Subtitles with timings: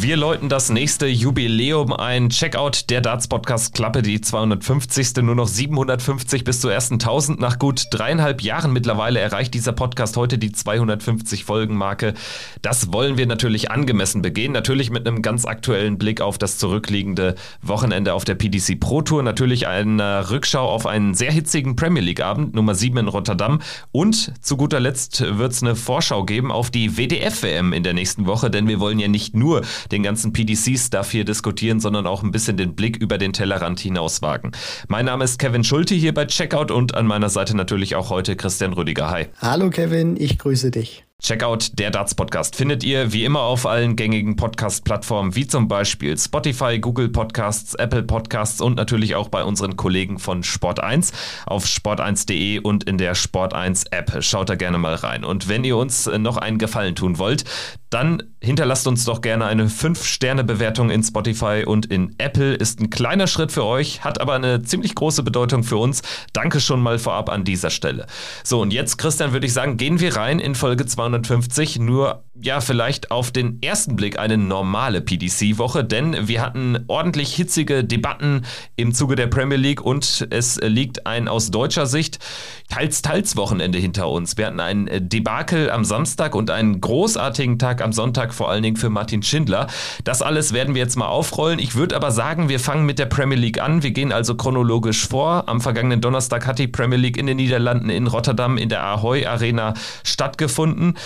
[0.00, 2.28] Wir läuten das nächste Jubiläum ein.
[2.28, 5.16] Checkout der Darts Podcast Klappe, die 250.
[5.22, 7.40] Nur noch 750 bis zur ersten 1000.
[7.40, 12.14] Nach gut dreieinhalb Jahren mittlerweile erreicht dieser Podcast heute die 250 Folgen Marke.
[12.62, 14.52] Das wollen wir natürlich angemessen begehen.
[14.52, 19.24] Natürlich mit einem ganz aktuellen Blick auf das zurückliegende Wochenende auf der PDC Pro Tour.
[19.24, 23.60] Natürlich eine Rückschau auf einen sehr hitzigen Premier League Abend, Nummer 7 in Rotterdam.
[23.90, 27.94] Und zu guter Letzt wird es eine Vorschau geben auf die WDF WM in der
[27.94, 32.22] nächsten Woche, denn wir wollen ja nicht nur den ganzen PDC-Stuff hier diskutieren, sondern auch
[32.22, 34.52] ein bisschen den Blick über den Tellerrand hinaus wagen.
[34.88, 38.36] Mein Name ist Kevin Schulte hier bei Checkout und an meiner Seite natürlich auch heute
[38.36, 39.10] Christian Rüdiger.
[39.10, 39.26] Hi.
[39.40, 41.07] Hallo Kevin, ich grüße dich.
[41.20, 46.16] Checkout der Darts Podcast findet ihr wie immer auf allen gängigen Podcast-Plattformen wie zum Beispiel
[46.16, 51.12] Spotify, Google Podcasts, Apple Podcasts und natürlich auch bei unseren Kollegen von Sport1
[51.44, 54.22] auf sport1.de und in der Sport1 App.
[54.22, 55.24] Schaut da gerne mal rein.
[55.24, 57.44] Und wenn ihr uns noch einen Gefallen tun wollt,
[57.90, 62.54] dann hinterlasst uns doch gerne eine 5-Sterne-Bewertung in Spotify und in Apple.
[62.54, 66.02] Ist ein kleiner Schritt für euch, hat aber eine ziemlich große Bedeutung für uns.
[66.32, 68.06] Danke schon mal vorab an dieser Stelle.
[68.44, 71.78] So, und jetzt, Christian, würde ich sagen, gehen wir rein in Folge 250.
[71.78, 77.84] Nur, ja, vielleicht auf den ersten Blick eine normale PDC-Woche, denn wir hatten ordentlich hitzige
[77.84, 78.42] Debatten
[78.76, 82.18] im Zuge der Premier League und es liegt ein aus deutscher Sicht
[82.68, 84.36] Teils-Teils-Wochenende hinter uns.
[84.36, 88.76] Wir hatten ein Debakel am Samstag und einen großartigen Tag am Sonntag, vor allen Dingen
[88.76, 89.66] für Martin Schindler.
[90.04, 91.58] Das alles werden wir jetzt mal aufrollen.
[91.58, 93.82] Ich würde aber sagen, wir fangen mit der Premier League an.
[93.82, 95.48] Wir gehen also chronologisch vor.
[95.48, 99.26] Am vergangenen Donnerstag hat die Premier League in den Niederlanden in Rotterdam in der Ahoy
[99.26, 100.97] Arena stattgefunden.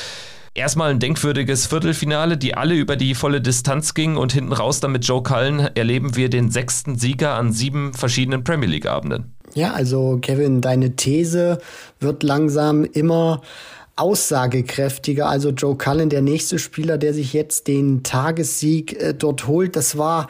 [0.55, 4.93] Erstmal ein denkwürdiges Viertelfinale, die alle über die volle Distanz gingen und hinten raus dann
[4.93, 9.33] mit Joe Cullen erleben wir den sechsten Sieger an sieben verschiedenen Premier League Abenden.
[9.55, 11.59] Ja, also Kevin, deine These
[12.01, 13.41] wird langsam immer
[13.97, 15.29] aussagekräftiger.
[15.29, 19.97] Also Joe Cullen, der nächste Spieler, der sich jetzt den Tagessieg äh, dort holt, das
[19.97, 20.29] war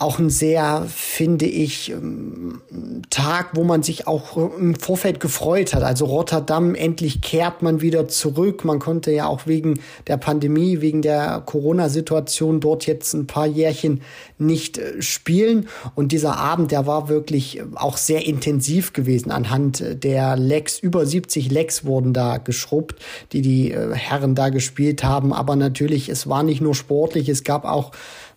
[0.00, 2.62] auch ein sehr, finde ich, ähm,
[3.10, 5.82] Tag, wo man sich auch im Vorfeld gefreut hat.
[5.82, 8.64] Also Rotterdam, endlich kehrt man wieder zurück.
[8.64, 14.00] Man konnte ja auch wegen der Pandemie, wegen der Corona-Situation dort jetzt ein paar Jährchen
[14.38, 15.68] nicht äh, spielen.
[15.94, 19.30] Und dieser Abend, der war wirklich äh, auch sehr intensiv gewesen.
[19.30, 22.96] Anhand der Lecks, über 70 Lecks wurden da geschrubbt,
[23.32, 25.34] die die äh, Herren da gespielt haben.
[25.34, 27.92] Aber natürlich, es war nicht nur sportlich, es gab auch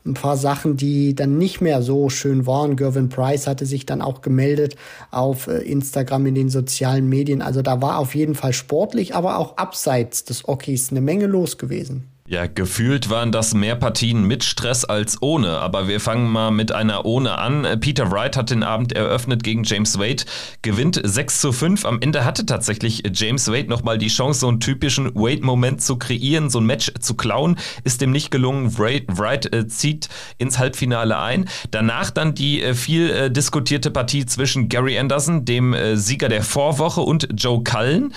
[0.05, 2.75] ein paar Sachen, die dann nicht mehr so schön waren.
[2.75, 4.75] Gervin Price hatte sich dann auch gemeldet
[5.11, 7.41] auf äh, Instagram in den sozialen Medien.
[7.41, 11.57] Also da war auf jeden Fall sportlich, aber auch abseits des Ockeys eine Menge los
[11.57, 12.12] gewesen.
[12.25, 16.71] Ja, gefühlt waren das mehr Partien mit Stress als ohne, aber wir fangen mal mit
[16.71, 17.67] einer ohne an.
[17.81, 20.23] Peter Wright hat den Abend eröffnet gegen James Wade,
[20.61, 21.83] gewinnt 6 zu 5.
[21.83, 26.49] Am Ende hatte tatsächlich James Wade nochmal die Chance, so einen typischen Wade-Moment zu kreieren,
[26.49, 27.57] so ein Match zu klauen.
[27.83, 28.77] Ist dem nicht gelungen.
[28.77, 30.07] Wright, Wright äh, zieht
[30.37, 31.49] ins Halbfinale ein.
[31.71, 36.43] Danach dann die äh, viel äh, diskutierte Partie zwischen Gary Anderson, dem äh, Sieger der
[36.43, 38.13] Vorwoche, und Joe Cullen.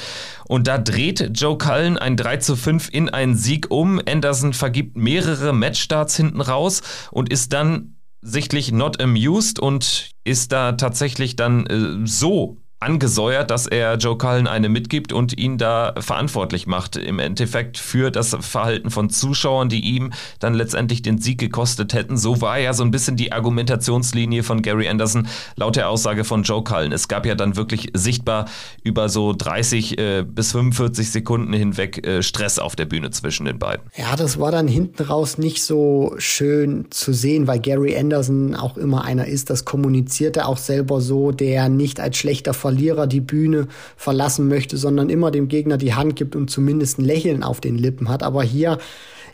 [0.49, 4.01] Und da dreht Joe Cullen ein 3 zu 5 in einen Sieg um.
[4.07, 10.73] Anderson vergibt mehrere Matchstarts hinten raus und ist dann sichtlich not amused und ist da
[10.73, 16.67] tatsächlich dann äh, so angesäuert, dass er Joe Cullen eine mitgibt und ihn da verantwortlich
[16.67, 21.95] macht im Endeffekt für das Verhalten von Zuschauern, die ihm dann letztendlich den Sieg gekostet
[21.95, 22.19] hätten.
[22.19, 25.27] So war ja so ein bisschen die Argumentationslinie von Gary Anderson
[25.57, 26.93] laut der Aussage von Joe Cullen.
[26.93, 28.45] Es gab ja dann wirklich sichtbar
[28.85, 33.59] über so 30 äh, bis 45 Sekunden hinweg äh, Stress auf der Bühne zwischen den
[33.59, 33.87] beiden.
[33.97, 38.77] Ja, das war dann hinten raus nicht so schön zu sehen, weil Gary Anderson auch
[38.77, 43.69] immer einer ist, das kommunizierte auch selber so, der nicht als schlechter Verlierer die Bühne
[43.97, 47.79] verlassen möchte, sondern immer dem Gegner die Hand gibt und zumindest ein Lächeln auf den
[47.79, 48.25] Lippen hat.
[48.25, 48.79] Aber hier,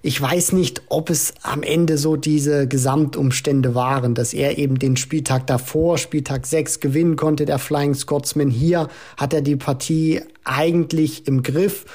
[0.03, 4.99] ich weiß nicht, ob es am Ende so diese Gesamtumstände waren, dass er eben den
[4.99, 8.51] Spieltag davor, Spieltag 6, gewinnen konnte, der Flying Scotsman.
[8.51, 11.87] Hier hat er die Partie eigentlich im Griff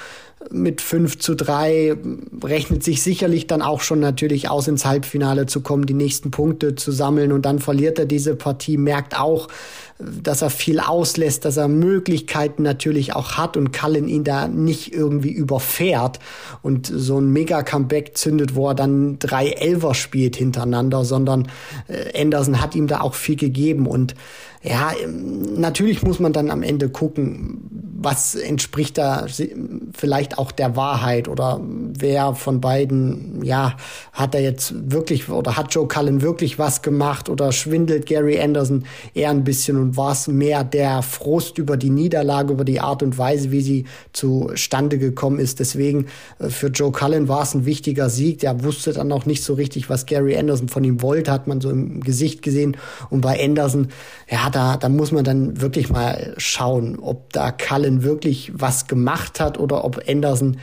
[0.52, 1.96] mit 5 zu 3
[2.44, 6.76] rechnet sich sicherlich dann auch schon natürlich aus, ins Halbfinale zu kommen, die nächsten Punkte
[6.76, 7.32] zu sammeln.
[7.32, 9.48] Und dann verliert er diese Partie, merkt auch,
[10.00, 14.94] dass er viel auslässt, dass er Möglichkeiten natürlich auch hat und Cullen ihn da nicht
[14.94, 16.20] irgendwie überfährt.
[16.62, 21.48] Und so ein Mega-Comeback zündet, wo er dann drei Elver spielt hintereinander, sondern
[21.88, 23.88] äh, Anderson hat ihm da auch viel gegeben.
[23.88, 24.14] Und
[24.68, 24.92] ja,
[25.56, 29.26] natürlich muss man dann am Ende gucken, was entspricht da
[29.94, 33.76] vielleicht auch der Wahrheit oder wer von beiden, ja,
[34.14, 38.84] hat er jetzt wirklich oder hat Joe Cullen wirklich was gemacht oder schwindelt Gary Anderson
[39.16, 43.02] eher ein bisschen und war es mehr der Frust über die Niederlage, über die Art
[43.02, 45.60] und Weise, wie sie zustande gekommen ist.
[45.60, 46.06] Deswegen
[46.40, 48.40] äh, für Joe Cullen war es ein wichtiger Sieg.
[48.40, 51.62] Der wusste dann auch nicht so richtig, was Gary Anderson von ihm wollte, hat man
[51.62, 52.78] so im Gesicht gesehen.
[53.10, 53.88] Und bei Anderson,
[54.30, 59.40] ja, da, da muss man dann wirklich mal schauen, ob da Cullen wirklich was gemacht
[59.40, 60.58] hat oder ob Anderson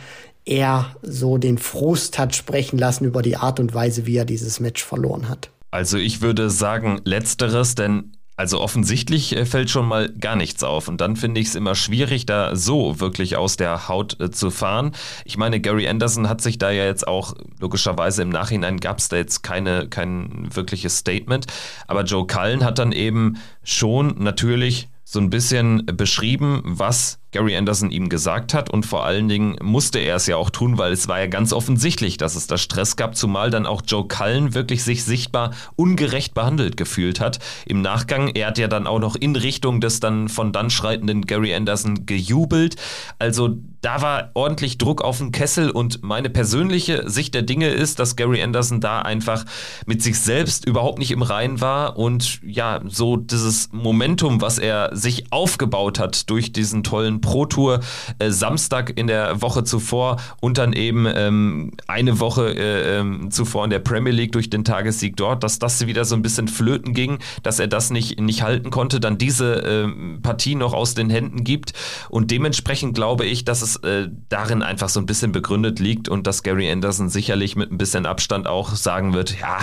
[0.44, 4.58] eher so den Frust hat sprechen lassen über die Art und Weise, wie er dieses
[4.58, 5.50] Match verloren hat.
[5.70, 10.88] Also ich würde sagen letzteres, denn also offensichtlich äh, fällt schon mal gar nichts auf
[10.88, 14.50] und dann finde ich es immer schwierig, da so wirklich aus der Haut äh, zu
[14.50, 14.92] fahren.
[15.24, 19.08] Ich meine, Gary Anderson hat sich da ja jetzt auch, logischerweise im Nachhinein gab es
[19.08, 21.46] da jetzt keine, kein wirkliches Statement,
[21.86, 27.90] aber Joe Cullen hat dann eben schon natürlich so ein bisschen beschrieben, was Gary Anderson
[27.90, 31.08] ihm gesagt hat und vor allen Dingen musste er es ja auch tun, weil es
[31.08, 34.84] war ja ganz offensichtlich, dass es da Stress gab, zumal dann auch Joe Cullen wirklich
[34.84, 37.40] sich sichtbar ungerecht behandelt gefühlt hat.
[37.66, 41.22] Im Nachgang, er hat ja dann auch noch in Richtung des dann von dann schreitenden
[41.22, 42.76] Gary Anderson gejubelt.
[43.18, 47.98] Also da war ordentlich Druck auf den Kessel und meine persönliche Sicht der Dinge ist,
[47.98, 49.44] dass Gary Anderson da einfach
[49.84, 54.96] mit sich selbst überhaupt nicht im Reinen war und ja, so dieses Momentum, was er
[54.96, 57.80] sich aufgebaut hat durch diesen tollen Pro Tour
[58.18, 63.64] äh, Samstag in der Woche zuvor und dann eben ähm, eine Woche äh, ähm, zuvor
[63.64, 66.92] in der Premier League durch den Tagessieg dort, dass das wieder so ein bisschen flöten
[66.92, 69.88] ging, dass er das nicht, nicht halten konnte, dann diese äh,
[70.20, 71.72] Partie noch aus den Händen gibt.
[72.10, 76.26] Und dementsprechend glaube ich, dass es äh, darin einfach so ein bisschen begründet liegt und
[76.26, 79.60] dass Gary Anderson sicherlich mit ein bisschen Abstand auch sagen wird, ja,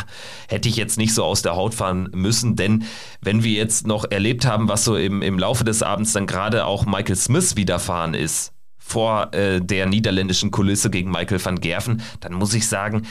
[0.48, 2.86] hätte ich jetzt nicht so aus der Haut fahren müssen, denn
[3.22, 6.66] wenn wir jetzt noch erlebt haben, was so im, im Laufe des Abends dann gerade
[6.66, 12.34] auch Michael Smith widerfahren ist vor äh, der niederländischen Kulisse gegen Michael van Gerven, dann
[12.34, 13.04] muss ich sagen,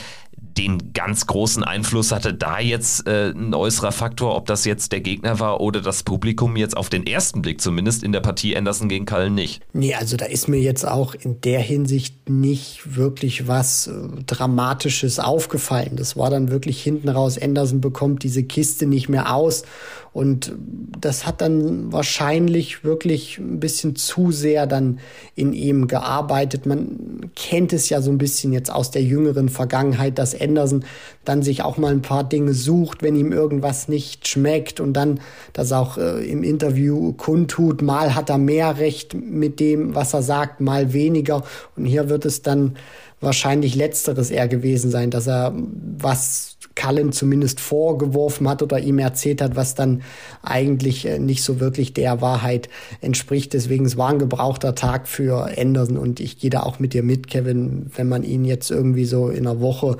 [0.57, 4.99] den ganz großen Einfluss hatte da jetzt äh, ein äußerer Faktor, ob das jetzt der
[4.99, 8.89] Gegner war oder das Publikum jetzt auf den ersten Blick zumindest in der Partie Anderson
[8.89, 9.61] gegen Cullen nicht.
[9.73, 13.91] Nee, also da ist mir jetzt auch in der Hinsicht nicht wirklich was äh,
[14.25, 15.95] Dramatisches aufgefallen.
[15.95, 19.63] Das war dann wirklich hinten raus, Anderson bekommt diese Kiste nicht mehr aus
[20.13, 20.51] und
[20.99, 24.99] das hat dann wahrscheinlich wirklich ein bisschen zu sehr dann
[25.35, 26.65] in ihm gearbeitet.
[26.65, 30.83] Man kennt es ja so ein bisschen jetzt aus der jüngeren Vergangenheit, dass Anderson
[31.23, 35.21] dann sich auch mal ein paar Dinge sucht, wenn ihm irgendwas nicht schmeckt und dann
[35.53, 37.81] das auch äh, im Interview kundtut.
[37.81, 41.43] Mal hat er mehr Recht mit dem, was er sagt, mal weniger.
[41.77, 42.75] Und hier wird es dann
[43.21, 45.53] wahrscheinlich letzteres eher gewesen sein, dass er
[45.97, 50.03] was Cullen zumindest vorgeworfen hat oder ihm erzählt hat, was dann
[50.41, 52.69] eigentlich äh, nicht so wirklich der Wahrheit
[53.01, 53.53] entspricht.
[53.53, 57.03] Deswegen es war ein gebrauchter Tag für Anderson und ich gehe da auch mit dir
[57.03, 59.97] mit, Kevin, wenn man ihn jetzt irgendwie so in einer Woche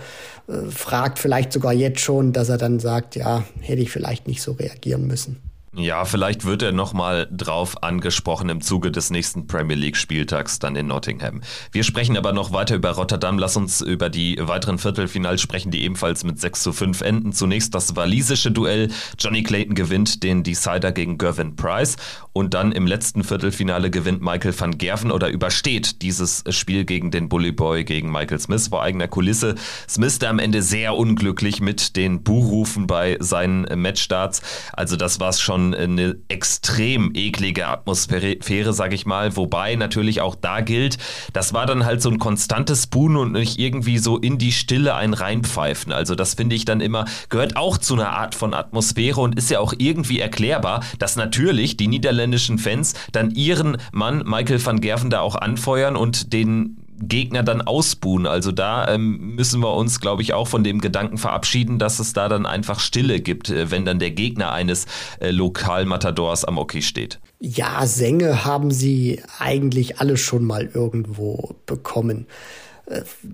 [0.47, 4.41] äh, fragt, vielleicht sogar jetzt schon, dass er dann sagt, ja, hätte ich vielleicht nicht
[4.41, 5.50] so reagieren müssen.
[5.73, 10.75] Ja, vielleicht wird er nochmal drauf angesprochen im Zuge des nächsten Premier League Spieltags dann
[10.75, 11.39] in Nottingham.
[11.71, 13.39] Wir sprechen aber noch weiter über Rotterdam.
[13.39, 17.31] Lass uns über die weiteren Viertelfinals sprechen, die ebenfalls mit 6 zu 5 enden.
[17.31, 18.89] Zunächst das walisische Duell.
[19.17, 21.95] Johnny Clayton gewinnt den Decider gegen Gervin Price
[22.33, 27.29] und dann im letzten Viertelfinale gewinnt Michael van Gerven oder übersteht dieses Spiel gegen den
[27.29, 29.55] Bully Boy gegen Michael Smith vor eigener Kulisse.
[29.87, 34.41] Smith der am Ende sehr unglücklich mit den Buhrufen bei seinen Matchstarts.
[34.73, 39.35] Also das war's schon schon eine extrem eklige Atmosphäre, sag ich mal.
[39.35, 40.97] Wobei natürlich auch da gilt,
[41.33, 44.95] das war dann halt so ein konstantes Spoon und nicht irgendwie so in die Stille
[44.95, 45.91] ein reinpfeifen.
[45.93, 49.51] Also das finde ich dann immer, gehört auch zu einer Art von Atmosphäre und ist
[49.51, 55.09] ja auch irgendwie erklärbar, dass natürlich die niederländischen Fans dann ihren Mann Michael van Gerven
[55.09, 58.25] da auch anfeuern und den Gegner dann ausbuhen.
[58.25, 62.13] Also da ähm, müssen wir uns, glaube ich, auch von dem Gedanken verabschieden, dass es
[62.13, 64.85] da dann einfach Stille gibt, äh, wenn dann der Gegner eines
[65.19, 67.19] äh, Lokalmatadors am Oki steht.
[67.39, 72.27] Ja, Sänge haben sie eigentlich alle schon mal irgendwo bekommen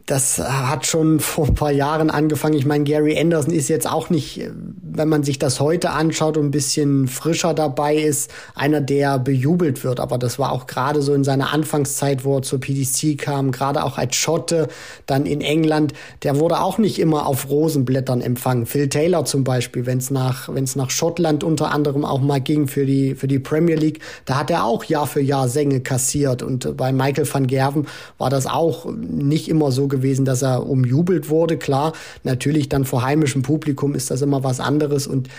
[0.05, 2.55] das hat schon vor ein paar Jahren angefangen.
[2.55, 4.41] Ich meine, Gary Anderson ist jetzt auch nicht,
[4.81, 9.83] wenn man sich das heute anschaut und ein bisschen frischer dabei ist, einer, der bejubelt
[9.83, 9.99] wird.
[9.99, 13.83] Aber das war auch gerade so in seiner Anfangszeit, wo er zur PDC kam, gerade
[13.83, 14.67] auch als Schotte,
[15.05, 18.65] dann in England, der wurde auch nicht immer auf Rosenblättern empfangen.
[18.65, 22.41] Phil Taylor zum Beispiel, wenn es nach, wenn es nach Schottland unter anderem auch mal
[22.41, 25.79] ging für die, für die Premier League, da hat er auch Jahr für Jahr Sänge
[25.79, 26.43] kassiert.
[26.43, 27.87] Und bei Michael van Gerven
[28.17, 31.57] war das auch nicht immer so gewesen, dass er umjubelt wurde.
[31.57, 35.29] Klar, natürlich dann vor heimischem Publikum ist das immer was anderes und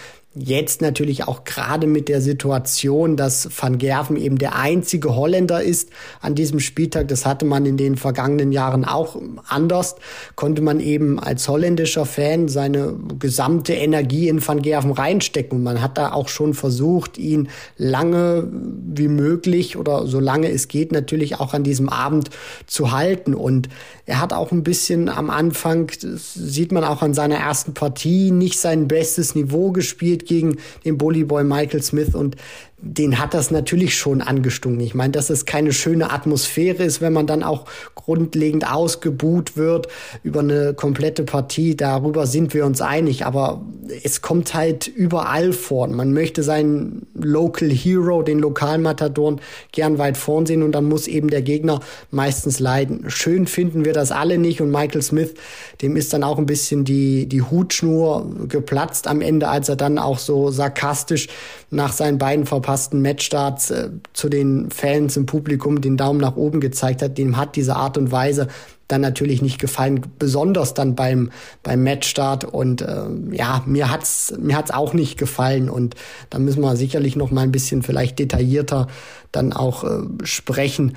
[0.41, 5.89] Jetzt natürlich auch gerade mit der Situation, dass Van Gerven eben der einzige Holländer ist
[6.21, 7.09] an diesem Spieltag.
[7.09, 9.17] Das hatte man in den vergangenen Jahren auch
[9.49, 9.97] anders.
[10.37, 15.59] Konnte man eben als holländischer Fan seine gesamte Energie in Van Gerven reinstecken.
[15.59, 20.93] Und man hat da auch schon versucht, ihn lange wie möglich oder solange es geht
[20.93, 22.31] natürlich auch an diesem Abend
[22.67, 23.35] zu halten.
[23.35, 23.71] Und
[24.09, 28.59] er hat auch ein bisschen am Anfang, sieht man auch an seiner ersten Partie, nicht
[28.59, 32.15] sein bestes Niveau gespielt gegen den Bullyboy Michael Smith.
[32.15, 32.37] Und
[32.81, 34.81] den hat das natürlich schon angestunken.
[34.81, 37.65] Ich meine, dass es keine schöne Atmosphäre ist, wenn man dann auch
[37.97, 39.89] grundlegend ausgebuht wird
[40.23, 41.77] über eine komplette Partie.
[41.77, 43.27] Darüber sind wir uns einig.
[43.27, 43.63] Aber
[44.05, 45.89] es kommt halt überall vor.
[45.89, 49.41] Man möchte seinen Local Hero, den Lokalmatadoren,
[49.73, 51.81] gern weit vorn sehen und dann muss eben der Gegner
[52.13, 53.07] meistens leiden.
[53.09, 55.35] Schön finden wir das alle nicht und Michael Smith,
[55.83, 59.99] dem ist dann auch ein bisschen die, die Hutschnur geplatzt am Ende, als er dann
[59.99, 61.29] auch so sarkastisch
[61.71, 66.61] nach seinen beiden verpassten Matchstarts äh, zu den Fans im Publikum den Daumen nach oben
[66.61, 67.17] gezeigt hat.
[67.17, 68.49] Dem hat diese Art und Weise
[68.89, 71.31] dann natürlich nicht gefallen, besonders dann beim
[71.63, 75.95] beim Matchstart und äh, ja, mir hat's mir hat's auch nicht gefallen und
[76.29, 78.87] da müssen wir sicherlich noch mal ein bisschen vielleicht detaillierter
[79.33, 80.95] dann auch äh, sprechen.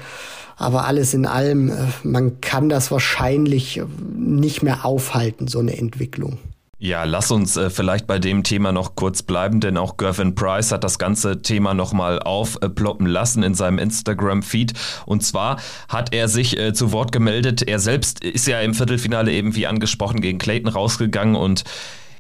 [0.58, 1.74] Aber alles in allem, äh,
[2.04, 3.82] man kann das wahrscheinlich
[4.14, 6.38] nicht mehr aufhalten, so eine Entwicklung.
[6.84, 10.72] Ja, lass uns äh, vielleicht bei dem Thema noch kurz bleiben, denn auch Gervin Price
[10.72, 14.74] hat das ganze Thema nochmal aufploppen lassen in seinem Instagram-Feed.
[15.06, 17.62] Und zwar hat er sich äh, zu Wort gemeldet.
[17.62, 21.66] Er selbst ist ja im Viertelfinale eben wie angesprochen gegen Clayton rausgegangen und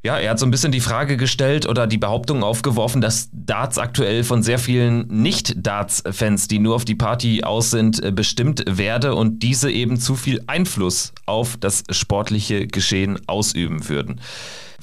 [0.03, 3.77] ja, er hat so ein bisschen die Frage gestellt oder die Behauptung aufgeworfen, dass Darts
[3.77, 9.13] aktuell von sehr vielen Nicht-Darts-Fans, die nur auf die Party aus sind, äh, bestimmt werde
[9.13, 14.21] und diese eben zu viel Einfluss auf das sportliche Geschehen ausüben würden.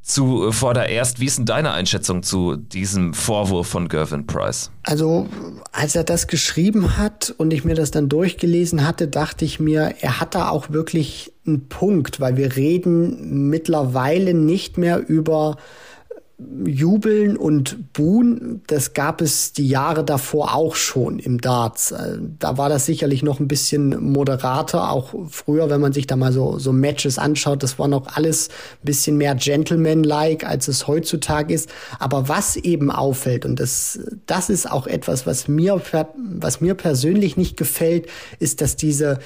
[0.09, 4.71] Zuvordererst, wie ist denn deine Einschätzung zu diesem Vorwurf von Gervin Price?
[4.83, 5.29] Also,
[5.71, 9.97] als er das geschrieben hat und ich mir das dann durchgelesen hatte, dachte ich mir,
[10.01, 15.59] er hat da auch wirklich einen Punkt, weil wir reden mittlerweile nicht mehr über
[16.65, 21.91] Jubeln und Buhen, das gab es die Jahre davor auch schon im Darts.
[21.91, 26.15] Äh, da war das sicherlich noch ein bisschen moderater, auch früher, wenn man sich da
[26.15, 30.87] mal so, so Matches anschaut, das war noch alles ein bisschen mehr Gentleman-like, als es
[30.87, 31.71] heutzutage ist.
[31.99, 35.83] Aber was eben auffällt, und das, das ist auch etwas, was mir,
[36.39, 38.07] was mir persönlich nicht gefällt,
[38.39, 39.19] ist, dass diese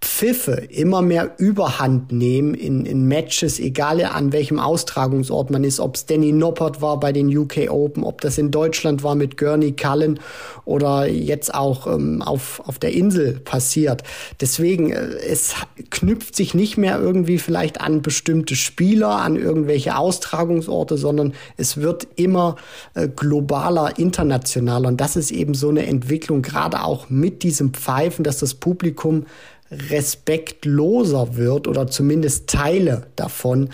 [0.00, 5.96] Pfiffe immer mehr Überhand nehmen in, in Matches, egal an welchem Austragungsort man ist, ob
[5.96, 9.72] es Danny Noppert war bei den UK Open, ob das in Deutschland war mit Gurney
[9.72, 10.20] Cullen
[10.64, 14.04] oder jetzt auch ähm, auf, auf der Insel passiert.
[14.40, 15.54] Deswegen, äh, es
[15.90, 22.06] knüpft sich nicht mehr irgendwie vielleicht an bestimmte Spieler, an irgendwelche Austragungsorte, sondern es wird
[22.14, 22.54] immer
[22.94, 24.88] äh, globaler, internationaler.
[24.88, 29.26] Und das ist eben so eine Entwicklung, gerade auch mit diesem Pfeifen, dass das Publikum
[29.70, 33.70] respektloser wird oder zumindest Teile davon.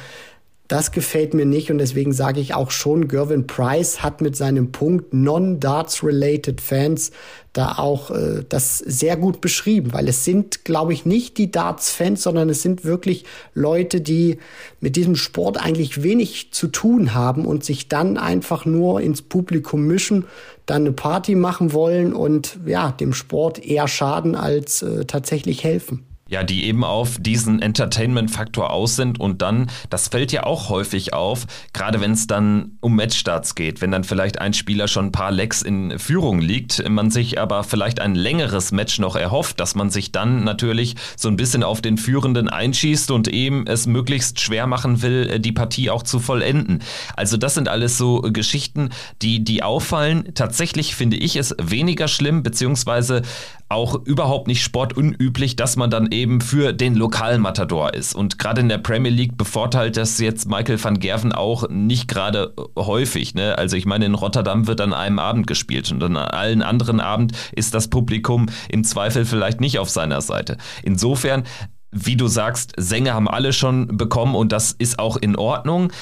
[0.66, 4.72] Das gefällt mir nicht und deswegen sage ich auch schon, Gervin Price hat mit seinem
[4.72, 7.12] Punkt Non-Darts-Related Fans
[7.54, 12.22] da auch äh, das sehr gut beschrieben, weil es sind, glaube ich, nicht die Darts-Fans,
[12.22, 14.38] sondern es sind wirklich Leute, die
[14.80, 19.86] mit diesem Sport eigentlich wenig zu tun haben und sich dann einfach nur ins Publikum
[19.86, 20.26] mischen,
[20.66, 26.04] dann eine Party machen wollen und ja, dem Sport eher schaden als äh, tatsächlich helfen.
[26.26, 31.12] Ja, die eben auf diesen Entertainment-Faktor aus sind und dann, das fällt ja auch häufig
[31.12, 35.12] auf, gerade wenn es dann um Matchstarts geht, wenn dann vielleicht ein Spieler schon ein
[35.12, 39.74] paar Lecks in Führung liegt, man sich aber vielleicht ein längeres Match noch erhofft, dass
[39.74, 44.40] man sich dann natürlich so ein bisschen auf den Führenden einschießt und eben es möglichst
[44.40, 46.82] schwer machen will, die Partie auch zu vollenden.
[47.16, 48.88] Also das sind alles so Geschichten,
[49.20, 50.32] die, die auffallen.
[50.34, 53.20] Tatsächlich finde ich es weniger schlimm, beziehungsweise
[53.68, 58.14] auch überhaupt nicht sportunüblich, dass man dann eben für den Lokalmatador ist.
[58.14, 62.54] Und gerade in der Premier League bevorteilt das jetzt Michael van Gerven auch nicht gerade
[62.78, 63.34] häufig.
[63.34, 63.58] Ne?
[63.58, 67.32] Also ich meine, in Rotterdam wird an einem Abend gespielt und an allen anderen Abend
[67.52, 70.56] ist das Publikum im Zweifel vielleicht nicht auf seiner Seite.
[70.82, 71.44] Insofern,
[71.90, 75.92] wie du sagst, Sänger haben alle schon bekommen und das ist auch in Ordnung.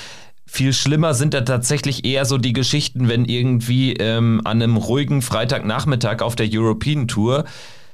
[0.47, 5.23] Viel schlimmer sind da tatsächlich eher so die Geschichten, wenn irgendwie ähm, an einem ruhigen
[5.23, 7.45] Freitagnachmittag auf der European Tour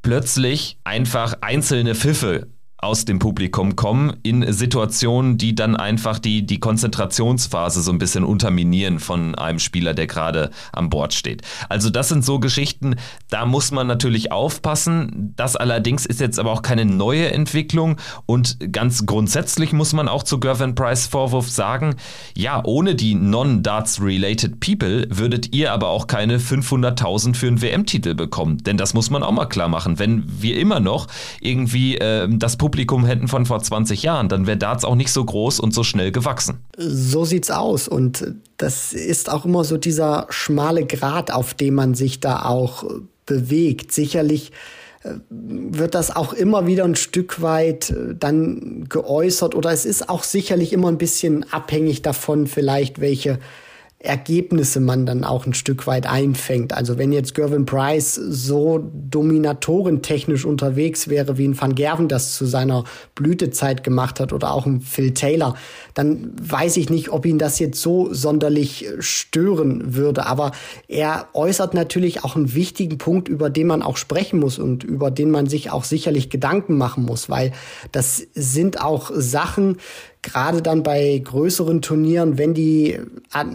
[0.03, 2.49] plötzlich einfach einzelne Pfiffe
[2.81, 8.23] aus dem Publikum kommen in Situationen, die dann einfach die, die Konzentrationsphase so ein bisschen
[8.23, 11.43] unterminieren von einem Spieler, der gerade am Bord steht.
[11.69, 12.95] Also das sind so Geschichten,
[13.31, 15.33] da muss man natürlich aufpassen.
[15.35, 20.23] Das allerdings ist jetzt aber auch keine neue Entwicklung und ganz grundsätzlich muss man auch
[20.23, 21.97] zu Gervin Price Vorwurf sagen,
[22.37, 28.59] ja, ohne die non-Darts-related People würdet ihr aber auch keine 500.000 für einen WM-Titel bekommen.
[28.59, 29.99] Denn das muss man auch mal klar machen.
[29.99, 31.09] Wenn wir immer noch
[31.41, 35.11] irgendwie äh, das Publikum Publikum hätten von vor 20 Jahren, dann wäre Darts auch nicht
[35.11, 36.59] so groß und so schnell gewachsen.
[36.77, 41.95] So sieht's aus und das ist auch immer so dieser schmale Grat, auf dem man
[41.95, 42.85] sich da auch
[43.25, 43.93] bewegt.
[43.93, 44.53] Sicherlich
[45.03, 50.11] äh, wird das auch immer wieder ein Stück weit äh, dann geäußert oder es ist
[50.11, 53.39] auch sicherlich immer ein bisschen abhängig davon, vielleicht welche
[54.01, 56.73] Ergebnisse man dann auch ein Stück weit einfängt.
[56.73, 62.47] Also wenn jetzt Gervin Price so dominatorentechnisch unterwegs wäre, wie ein Van Gerven das zu
[62.47, 62.85] seiner
[63.17, 65.57] Blütezeit gemacht hat oder auch ein Phil Taylor,
[65.95, 70.27] dann weiß ich nicht, ob ihn das jetzt so sonderlich stören würde.
[70.27, 70.53] Aber
[70.87, 75.11] er äußert natürlich auch einen wichtigen Punkt, über den man auch sprechen muss und über
[75.11, 77.51] den man sich auch sicherlich Gedanken machen muss, weil
[77.91, 79.79] das sind auch Sachen,
[80.23, 82.99] gerade dann bei größeren Turnieren, wenn die,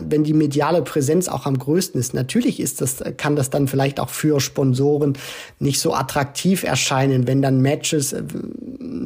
[0.08, 2.14] wenn die mediale Präsenz auch am größten ist.
[2.14, 5.18] Natürlich ist das, kann das dann vielleicht auch für Sponsoren
[5.60, 8.24] nicht so attraktiv erscheinen, wenn dann Matches äh,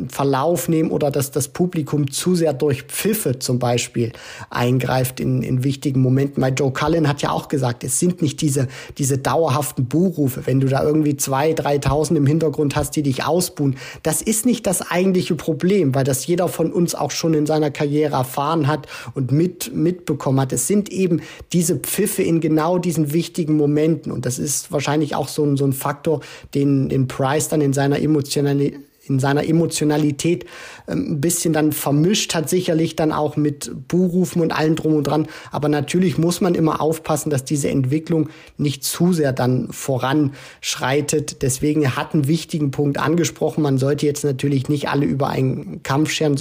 [0.10, 4.12] Verlauf nehmen oder dass das Publikum zu sehr durch Pfiffe zum Beispiel
[4.50, 6.44] eingreift in, in wichtigen Momenten.
[6.44, 8.68] Weil Joe Cullen hat ja auch gesagt, es sind nicht diese,
[9.00, 10.46] diese dauerhaften Buhrufe.
[10.46, 14.68] Wenn du da irgendwie zwei, dreitausend im Hintergrund hast, die dich ausbuhen, das ist nicht
[14.68, 18.88] das eigentliche Problem, weil das jeder von uns auch schon in seiner Karriere erfahren hat
[19.16, 20.54] und mit, mitbekommen hat.
[20.54, 21.22] Es sind eben
[21.54, 24.12] diese Pfiffe in genau diesen wichtigen Momenten.
[24.12, 26.22] Und das ist wahrscheinlich auch so ein, so ein Faktor,
[26.54, 30.46] den, den Price dann in seiner Emotionalität in seiner Emotionalität
[30.88, 35.06] ähm, ein bisschen dann vermischt hat, sicherlich dann auch mit Buhrufen und allem drum und
[35.06, 35.28] dran.
[35.52, 41.42] Aber natürlich muss man immer aufpassen, dass diese Entwicklung nicht zu sehr dann voranschreitet.
[41.42, 43.64] Deswegen er hat einen wichtigen Punkt angesprochen.
[43.64, 46.38] Man sollte jetzt natürlich nicht alle über einen Kampf scheren,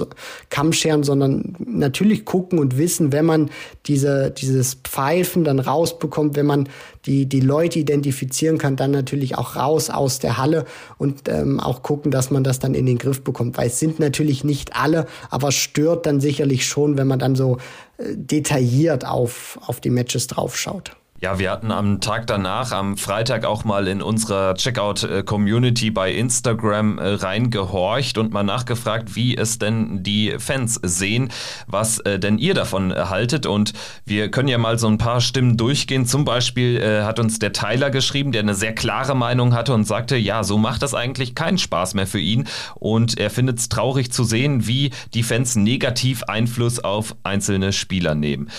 [0.49, 3.49] Kamm scheren sondern natürlich gucken und wissen, wenn man
[3.85, 6.69] diese, dieses Pfeifen dann rausbekommt, wenn man
[7.05, 10.65] die, die Leute identifizieren kann, dann natürlich auch raus aus der Halle
[10.97, 13.57] und ähm, auch gucken, dass man das dann in den Griff bekommt.
[13.57, 17.57] Weil es sind natürlich nicht alle, aber stört dann sicherlich schon, wenn man dann so
[17.97, 20.95] äh, detailliert auf, auf die Matches draufschaut.
[21.19, 26.99] Ja, wir hatten am Tag danach, am Freitag auch mal in unserer Checkout-Community bei Instagram
[26.99, 31.29] äh, reingehorcht und mal nachgefragt, wie es denn die Fans sehen,
[31.65, 33.47] was äh, denn ihr davon haltet.
[33.47, 33.73] Und
[34.05, 36.05] wir können ja mal so ein paar Stimmen durchgehen.
[36.05, 39.85] Zum Beispiel äh, hat uns der Tyler geschrieben, der eine sehr klare Meinung hatte und
[39.85, 42.47] sagte, ja, so macht das eigentlich keinen Spaß mehr für ihn.
[42.75, 48.13] Und er findet es traurig zu sehen, wie die Fans negativ Einfluss auf einzelne Spieler
[48.13, 48.51] nehmen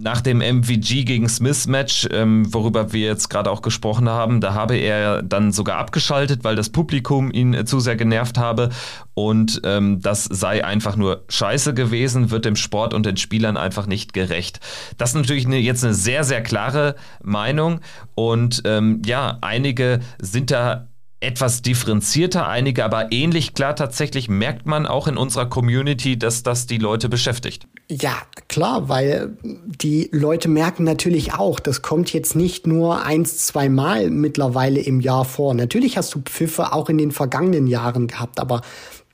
[0.00, 4.76] nach dem MVG gegen Smith-Match, ähm, worüber wir jetzt gerade auch gesprochen haben, da habe
[4.76, 8.70] er dann sogar abgeschaltet, weil das Publikum ihn äh, zu sehr genervt habe.
[9.14, 13.86] Und ähm, das sei einfach nur scheiße gewesen, wird dem Sport und den Spielern einfach
[13.86, 14.60] nicht gerecht.
[14.96, 17.80] Das ist natürlich eine, jetzt eine sehr, sehr klare Meinung.
[18.14, 20.88] Und ähm, ja, einige sind da
[21.20, 23.76] etwas differenzierter, einige aber ähnlich klar.
[23.76, 27.66] Tatsächlich merkt man auch in unserer Community, dass das die Leute beschäftigt.
[27.92, 33.68] Ja, klar, weil die Leute merken natürlich auch, das kommt jetzt nicht nur eins, zwei
[33.68, 35.54] Mal mittlerweile im Jahr vor.
[35.54, 38.60] Natürlich hast du Pfiffe auch in den vergangenen Jahren gehabt, aber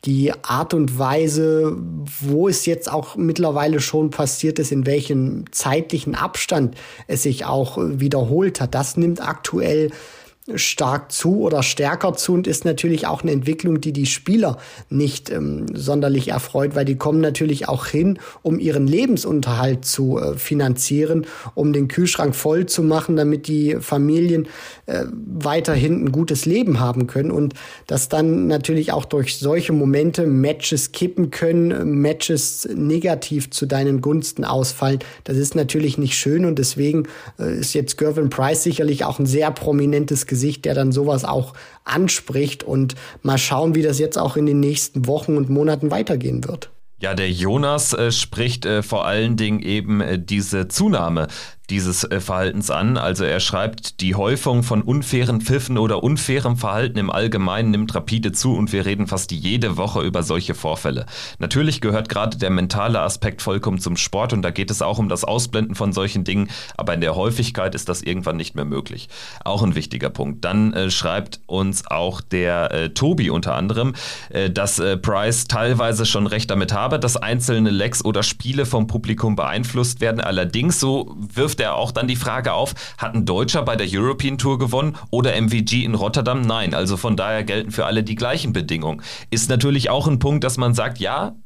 [0.04, 1.74] die Art und Weise,
[2.20, 7.78] wo es jetzt auch mittlerweile schon passiert ist, in welchem zeitlichen Abstand es sich auch
[7.80, 9.90] wiederholt hat, das nimmt aktuell
[10.54, 15.28] stark zu oder stärker zu und ist natürlich auch eine Entwicklung, die die Spieler nicht
[15.30, 21.26] ähm, sonderlich erfreut, weil die kommen natürlich auch hin, um ihren Lebensunterhalt zu äh, finanzieren,
[21.54, 24.46] um den Kühlschrank voll zu machen, damit die Familien
[24.86, 27.54] äh, weiterhin ein gutes Leben haben können und
[27.88, 34.44] dass dann natürlich auch durch solche Momente Matches kippen können, Matches negativ zu deinen Gunsten
[34.44, 35.00] ausfallen.
[35.24, 37.08] Das ist natürlich nicht schön und deswegen
[37.40, 41.54] äh, ist jetzt Gervin Price sicherlich auch ein sehr prominentes Gesicht, der dann sowas auch
[41.84, 46.44] anspricht und mal schauen, wie das jetzt auch in den nächsten Wochen und Monaten weitergehen
[46.46, 46.70] wird.
[46.98, 51.28] Ja, der Jonas äh, spricht äh, vor allen Dingen eben äh, diese Zunahme
[51.70, 52.96] dieses äh, Verhaltens an.
[52.96, 58.32] Also er schreibt, die Häufung von unfairen Pfiffen oder unfairem Verhalten im Allgemeinen nimmt rapide
[58.32, 61.06] zu und wir reden fast jede Woche über solche Vorfälle.
[61.38, 65.08] Natürlich gehört gerade der mentale Aspekt vollkommen zum Sport und da geht es auch um
[65.08, 69.08] das Ausblenden von solchen Dingen, aber in der Häufigkeit ist das irgendwann nicht mehr möglich.
[69.44, 70.44] Auch ein wichtiger Punkt.
[70.44, 73.94] Dann äh, schreibt uns auch der äh, Tobi unter anderem,
[74.30, 78.86] äh, dass äh, Price teilweise schon recht damit habe, dass einzelne Lecks oder Spiele vom
[78.86, 80.20] Publikum beeinflusst werden.
[80.20, 84.38] Allerdings, so wirft er auch dann die Frage auf, hat ein Deutscher bei der European
[84.38, 86.40] Tour gewonnen oder MVG in Rotterdam?
[86.42, 89.02] Nein, also von daher gelten für alle die gleichen Bedingungen.
[89.30, 91.36] Ist natürlich auch ein Punkt, dass man sagt, ja,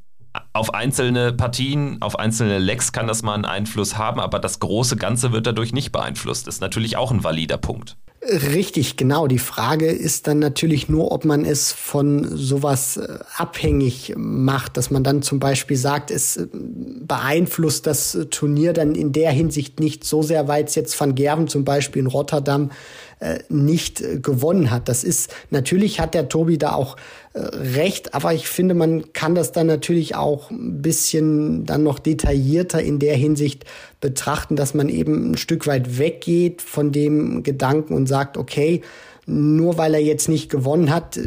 [0.53, 4.97] auf einzelne Partien, auf einzelne Lecks kann das mal einen Einfluss haben, aber das große
[4.97, 6.47] Ganze wird dadurch nicht beeinflusst.
[6.47, 7.97] Ist natürlich auch ein valider Punkt.
[8.23, 9.27] Richtig, genau.
[9.29, 14.91] Die Frage ist dann natürlich nur, ob man es von sowas äh, abhängig macht, dass
[14.91, 20.05] man dann zum Beispiel sagt, es äh, beeinflusst das Turnier dann in der Hinsicht nicht
[20.05, 22.71] so sehr, weil es jetzt Van Gerven zum Beispiel in Rotterdam
[23.21, 24.89] äh, nicht gewonnen hat.
[24.89, 26.97] Das ist, natürlich hat der Tobi da auch
[27.33, 32.83] recht, aber ich finde, man kann das dann natürlich auch ein bisschen dann noch detaillierter
[32.83, 33.65] in der Hinsicht
[34.01, 38.83] betrachten, dass man eben ein Stück weit weggeht von dem Gedanken und sagt, okay,
[39.31, 41.19] nur weil er jetzt nicht gewonnen hat,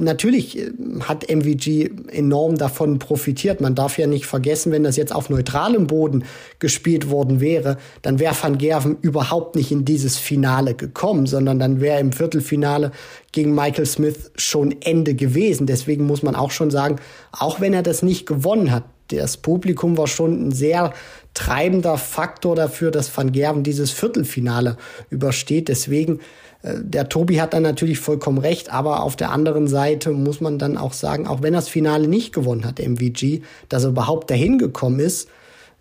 [0.00, 3.60] natürlich äh, hat MVG enorm davon profitiert.
[3.60, 6.24] Man darf ja nicht vergessen, wenn das jetzt auf neutralem Boden
[6.58, 11.80] gespielt worden wäre, dann wäre Van Gerven überhaupt nicht in dieses Finale gekommen, sondern dann
[11.80, 12.92] wäre im Viertelfinale
[13.32, 15.66] gegen Michael Smith schon Ende gewesen.
[15.66, 16.96] Deswegen muss man auch schon sagen,
[17.32, 20.92] auch wenn er das nicht gewonnen hat, das Publikum war schon ein sehr
[21.34, 24.76] treibender Faktor dafür, dass Van Gerven dieses Viertelfinale
[25.10, 25.68] übersteht.
[25.68, 26.20] Deswegen
[26.62, 30.76] der Tobi hat dann natürlich vollkommen recht, aber auf der anderen Seite muss man dann
[30.76, 34.58] auch sagen, auch wenn er das Finale nicht gewonnen hat, MVG, dass er überhaupt dahin
[34.58, 35.28] gekommen ist,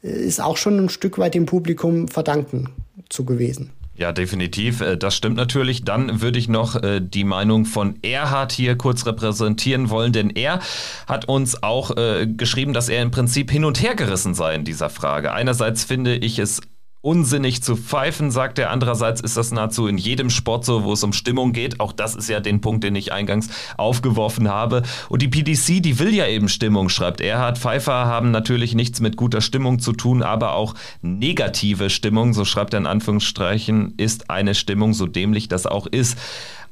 [0.03, 2.69] äh, ist auch schon ein Stück weit dem Publikum verdanken
[3.09, 3.71] zu gewesen.
[3.95, 4.79] Ja, definitiv.
[4.79, 5.83] Äh, das stimmt natürlich.
[5.83, 10.61] Dann würde ich noch die Meinung von Erhard hier kurz repräsentieren wollen, denn er
[11.07, 11.93] hat uns auch
[12.37, 15.33] geschrieben, dass er im Prinzip hin und her gerissen sei in dieser Frage.
[15.33, 16.61] Einerseits finde ich es
[17.01, 18.71] unsinnig zu pfeifen, sagt er.
[18.71, 21.79] Andererseits ist das nahezu in jedem Sport so, wo es um Stimmung geht.
[21.79, 24.83] Auch das ist ja den Punkt, den ich eingangs aufgeworfen habe.
[25.07, 27.57] Und die PDC, die will ja eben Stimmung, schreibt Erhard.
[27.57, 32.73] Pfeifer haben natürlich nichts mit guter Stimmung zu tun, aber auch negative Stimmung, so schreibt
[32.73, 36.17] er in Anführungsstrichen, ist eine Stimmung, so dämlich das auch ist.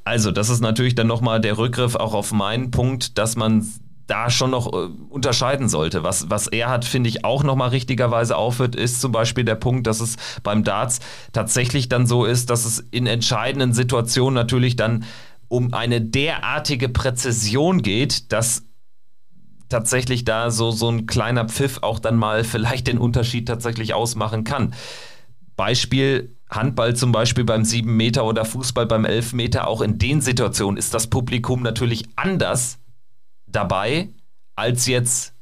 [0.03, 3.67] Also, das ist natürlich dann nochmal der Rückgriff auch auf meinen Punkt, dass man
[4.07, 6.03] da schon noch äh, unterscheiden sollte.
[6.03, 9.85] Was, was er hat, finde ich, auch nochmal richtigerweise aufhört, ist zum Beispiel der Punkt,
[9.85, 10.99] dass es beim Darts
[11.33, 15.05] tatsächlich dann so ist, dass es in entscheidenden Situationen natürlich dann
[15.49, 18.63] um eine derartige Präzision geht, dass
[19.69, 24.43] tatsächlich da so, so ein kleiner Pfiff auch dann mal vielleicht den Unterschied tatsächlich ausmachen
[24.43, 24.73] kann.
[25.57, 30.21] Beispiel Handball zum Beispiel beim 7 Meter oder Fußball beim 11 Meter, auch in den
[30.21, 32.79] Situationen ist das Publikum natürlich anders
[33.47, 34.09] dabei,
[34.55, 35.33] als jetzt,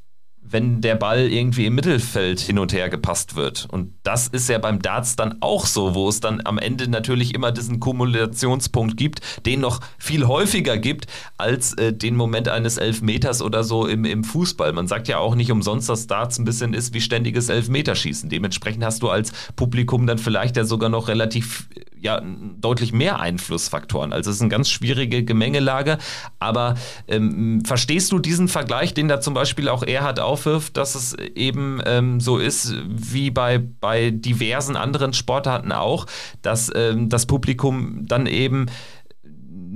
[0.47, 3.67] wenn der Ball irgendwie im Mittelfeld hin und her gepasst wird.
[3.71, 7.33] Und das ist ja beim Darts dann auch so, wo es dann am Ende natürlich
[7.33, 13.41] immer diesen Kumulationspunkt gibt, den noch viel häufiger gibt als äh, den Moment eines Elfmeters
[13.41, 14.71] oder so im, im Fußball.
[14.73, 18.29] Man sagt ja auch nicht umsonst, dass Darts ein bisschen ist wie ständiges Elfmeterschießen.
[18.29, 21.67] Dementsprechend hast du als Publikum dann vielleicht ja sogar noch relativ
[22.05, 22.21] ja
[22.59, 24.13] deutlich mehr Einflussfaktoren.
[24.13, 25.97] Also es ist eine ganz schwierige Gemengelage.
[26.39, 26.75] Aber
[27.07, 31.81] ähm, verstehst du diesen Vergleich, den da zum Beispiel auch Erhard aufwirft, dass es eben
[31.85, 36.05] ähm, so ist wie bei, bei diversen anderen Sportarten auch,
[36.41, 38.67] dass ähm, das Publikum dann eben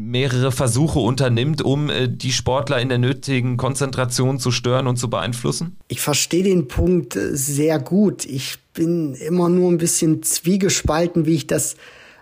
[0.10, 5.10] mehrere Versuche unternimmt, um äh, die Sportler in der nötigen Konzentration zu stören und zu
[5.10, 5.78] beeinflussen?
[5.88, 8.26] Ich verstehe den Punkt äh, sehr gut.
[8.26, 11.76] Ich bin immer nur ein bisschen zwiegespalten, wie ich das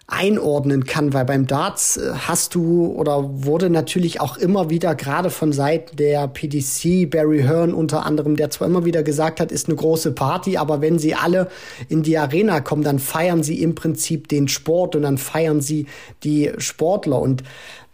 [0.09, 5.29] einordnen kann, weil beim Darts äh, hast du oder wurde natürlich auch immer wieder gerade
[5.29, 9.67] von Seiten der PDC, Barry Hearn unter anderem, der zwar immer wieder gesagt hat, ist
[9.67, 11.49] eine große Party, aber wenn sie alle
[11.89, 15.87] in die Arena kommen, dann feiern sie im Prinzip den Sport und dann feiern sie
[16.23, 17.19] die Sportler.
[17.19, 17.43] Und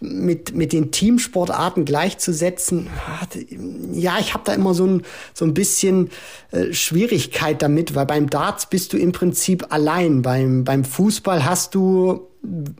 [0.03, 2.89] mit, mit den Teamsportarten gleichzusetzen,
[3.93, 6.09] ja, ich habe da immer so ein, so ein bisschen
[6.51, 10.21] äh, Schwierigkeit damit, weil beim Darts bist du im Prinzip allein.
[10.21, 12.27] Beim, beim Fußball hast du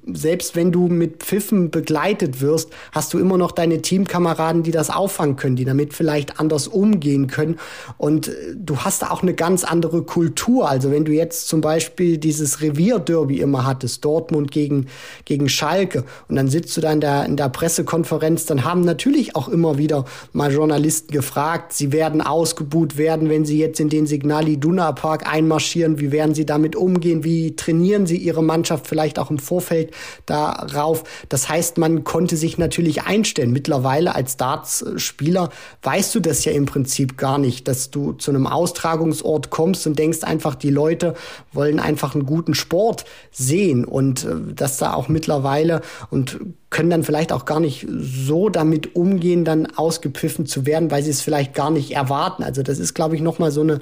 [0.06, 4.90] selbst wenn du mit Pfiffen begleitet wirst, hast du immer noch deine Teamkameraden, die das
[4.90, 7.58] auffangen können, die damit vielleicht anders umgehen können.
[7.98, 10.70] Und äh, du hast auch eine ganz andere Kultur.
[10.70, 14.88] Also wenn du jetzt zum Beispiel dieses Revierderby immer hattest, Dortmund gegen,
[15.24, 19.38] gegen Schalke, und dann sitzt du da in der, in der Pressekonferenz, dann haben natürlich
[19.38, 24.08] auch immer wieder mal Journalisten gefragt, sie werden ausgebuht werden, wenn sie jetzt in den
[24.08, 29.20] Signali Duna Park einmarschieren, wie werden sie damit umgehen, wie trainieren sie ihre Mannschaft vielleicht
[29.20, 29.92] auch im Vorfeld
[30.26, 31.04] darauf.
[31.30, 33.52] Das heißt, man konnte sich natürlich einstellen.
[33.52, 35.50] Mittlerweile als Darts-Spieler
[35.84, 40.00] weißt du das ja im Prinzip gar nicht, dass du zu einem Austragungsort kommst und
[40.00, 41.14] denkst einfach, die Leute
[41.52, 46.40] wollen einfach einen guten Sport sehen und äh, dass da auch mittlerweile und
[46.72, 51.12] können dann vielleicht auch gar nicht so damit umgehen, dann ausgepfiffen zu werden, weil sie
[51.12, 52.42] es vielleicht gar nicht erwarten.
[52.42, 53.80] Also das ist, glaube ich, noch mal so eine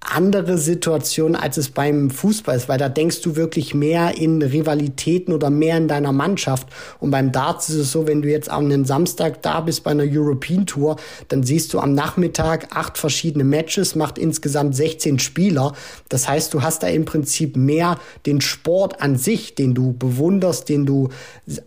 [0.00, 5.34] andere Situation, als es beim Fußball ist, weil da denkst du wirklich mehr in Rivalitäten
[5.34, 6.68] oder mehr in deiner Mannschaft.
[7.00, 10.04] Und beim Darts ist es so, wenn du jetzt am Samstag da bist bei einer
[10.06, 10.96] European Tour,
[11.28, 15.74] dann siehst du am Nachmittag acht verschiedene Matches, macht insgesamt 16 Spieler.
[16.08, 20.68] Das heißt, du hast da im Prinzip mehr den Sport an sich, den du bewunderst,
[20.68, 21.08] den du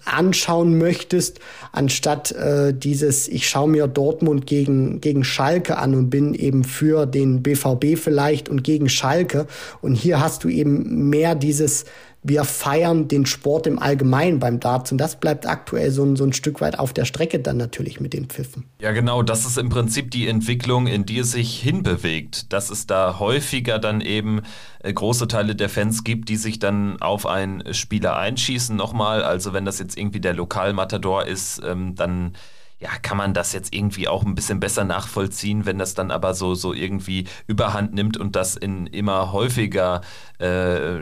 [0.06, 1.40] anschauen möchtest,
[1.72, 7.06] anstatt äh, dieses, ich schaue mir Dortmund gegen, gegen Schalke an und bin eben für
[7.06, 9.48] den BVB vielleicht vielleicht und gegen Schalke.
[9.82, 11.86] Und hier hast du eben mehr dieses,
[12.22, 16.26] wir feiern den Sport im Allgemeinen beim Darts und das bleibt aktuell so ein, so
[16.26, 18.66] ein Stück weit auf der Strecke dann natürlich mit den Pfiffen.
[18.82, 22.88] Ja, genau, das ist im Prinzip die Entwicklung, in die es sich hinbewegt, dass es
[22.88, 24.42] da häufiger dann eben
[24.84, 28.76] äh, große Teile der Fans gibt, die sich dann auf einen Spieler einschießen.
[28.76, 32.34] Nochmal, also wenn das jetzt irgendwie der Lokalmatador ist, ähm, dann
[32.80, 36.34] ja, kann man das jetzt irgendwie auch ein bisschen besser nachvollziehen, wenn das dann aber
[36.34, 40.02] so, so irgendwie überhand nimmt und das in immer häufiger
[40.40, 41.00] äh,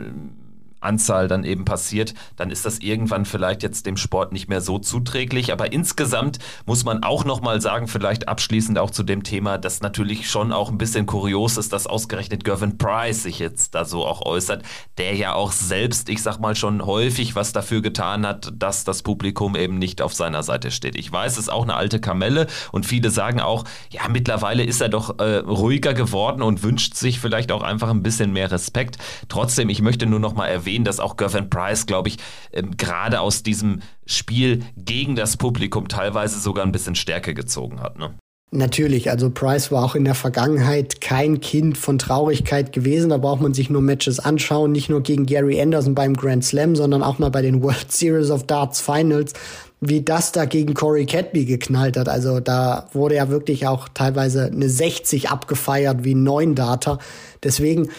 [0.80, 4.78] Anzahl dann eben passiert, dann ist das irgendwann vielleicht jetzt dem Sport nicht mehr so
[4.78, 5.52] zuträglich.
[5.52, 10.30] Aber insgesamt muss man auch nochmal sagen, vielleicht abschließend auch zu dem Thema, dass natürlich
[10.30, 14.24] schon auch ein bisschen kurios ist, dass ausgerechnet Gervin Price sich jetzt da so auch
[14.24, 14.62] äußert,
[14.98, 19.02] der ja auch selbst, ich sag mal, schon häufig was dafür getan hat, dass das
[19.02, 20.96] Publikum eben nicht auf seiner Seite steht.
[20.96, 24.80] Ich weiß, es ist auch eine alte Kamelle und viele sagen auch, ja, mittlerweile ist
[24.80, 28.98] er doch äh, ruhiger geworden und wünscht sich vielleicht auch einfach ein bisschen mehr Respekt.
[29.28, 32.18] Trotzdem, ich möchte nur nochmal erwähnen, erwähnen, dass auch Gervin Price, glaube ich,
[32.52, 37.98] ähm, gerade aus diesem Spiel gegen das Publikum teilweise sogar ein bisschen Stärke gezogen hat.
[37.98, 38.14] Ne?
[38.50, 43.10] Natürlich, also Price war auch in der Vergangenheit kein Kind von Traurigkeit gewesen.
[43.10, 46.76] Da braucht man sich nur Matches anschauen, nicht nur gegen Gary Anderson beim Grand Slam,
[46.76, 49.32] sondern auch mal bei den World Series of Darts Finals,
[49.80, 52.08] wie das da gegen Corey Cadby geknallt hat.
[52.08, 56.98] Also da wurde ja wirklich auch teilweise eine 60 abgefeiert wie ein 9 Data.
[57.42, 57.90] Deswegen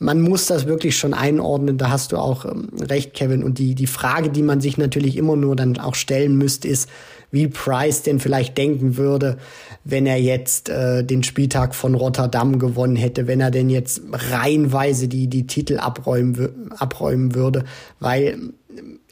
[0.00, 1.76] man muss das wirklich schon einordnen.
[1.76, 3.44] Da hast du auch ähm, recht, Kevin.
[3.44, 6.88] Und die, die Frage, die man sich natürlich immer nur dann auch stellen müsste, ist,
[7.30, 9.36] wie Price denn vielleicht denken würde,
[9.84, 15.06] wenn er jetzt äh, den Spieltag von Rotterdam gewonnen hätte, wenn er denn jetzt reihenweise
[15.06, 17.64] die, die Titel abräumen, abräumen würde,
[18.00, 18.38] weil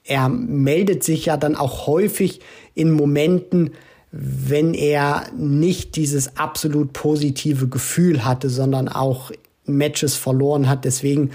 [0.04, 2.40] er meldet sich ja dann auch häufig
[2.74, 3.72] in Momenten,
[4.10, 9.30] wenn er nicht dieses absolut positive Gefühl hatte, sondern auch
[9.68, 10.84] Matches verloren hat.
[10.84, 11.30] Deswegen,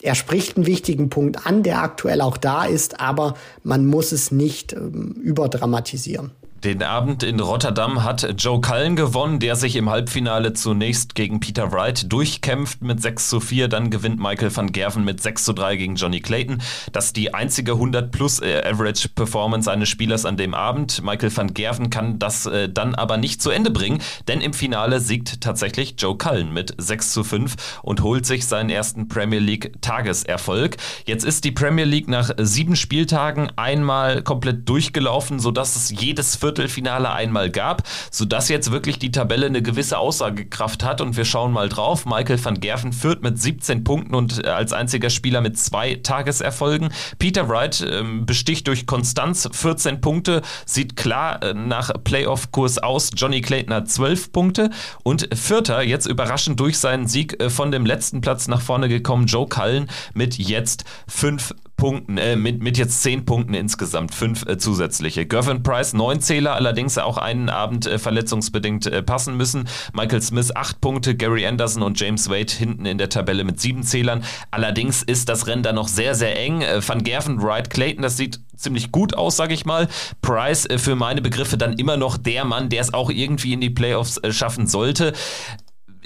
[0.00, 4.30] er spricht einen wichtigen Punkt an, der aktuell auch da ist, aber man muss es
[4.30, 6.30] nicht ähm, überdramatisieren.
[6.64, 11.70] Den Abend in Rotterdam hat Joe Cullen gewonnen, der sich im Halbfinale zunächst gegen Peter
[11.70, 13.68] Wright durchkämpft mit 6 zu 4.
[13.68, 16.60] Dann gewinnt Michael van Gerven mit 6 zu 3 gegen Johnny Clayton.
[16.90, 21.00] Das ist die einzige 100 plus äh, Average Performance eines Spielers an dem Abend.
[21.04, 24.98] Michael van Gerven kann das äh, dann aber nicht zu Ende bringen, denn im Finale
[24.98, 29.80] siegt tatsächlich Joe Cullen mit 6 zu 5 und holt sich seinen ersten Premier League
[29.80, 30.76] Tageserfolg.
[31.04, 37.12] Jetzt ist die Premier League nach sieben Spieltagen einmal komplett durchgelaufen, sodass es jedes Viertelfinale
[37.12, 41.68] einmal gab, sodass jetzt wirklich die Tabelle eine gewisse Aussagekraft hat und wir schauen mal
[41.68, 42.06] drauf.
[42.06, 46.88] Michael van Gerven führt mit 17 Punkten und äh, als einziger Spieler mit zwei Tageserfolgen.
[47.18, 53.10] Peter Wright äh, besticht durch Konstanz 14 Punkte, sieht klar äh, nach Playoff-Kurs aus.
[53.14, 54.70] Johnny Clayton hat 12 Punkte
[55.02, 59.26] und Vierter, jetzt überraschend durch seinen Sieg äh, von dem letzten Platz nach vorne gekommen,
[59.26, 64.58] Joe Cullen mit jetzt 5 Punkten, äh, mit, mit jetzt zehn Punkten insgesamt, fünf äh,
[64.58, 65.24] zusätzliche.
[65.24, 69.68] Gervin Price, neun Zähler, allerdings auch einen Abend äh, verletzungsbedingt äh, passen müssen.
[69.94, 73.84] Michael Smith, acht Punkte, Gary Anderson und James Wade hinten in der Tabelle mit sieben
[73.84, 74.24] Zählern.
[74.50, 76.62] Allerdings ist das Rennen da noch sehr, sehr eng.
[76.62, 79.88] Äh, Van Gerven, Wright, Clayton, das sieht ziemlich gut aus, sag ich mal.
[80.20, 83.60] Price äh, für meine Begriffe dann immer noch der Mann, der es auch irgendwie in
[83.60, 85.12] die Playoffs schaffen sollte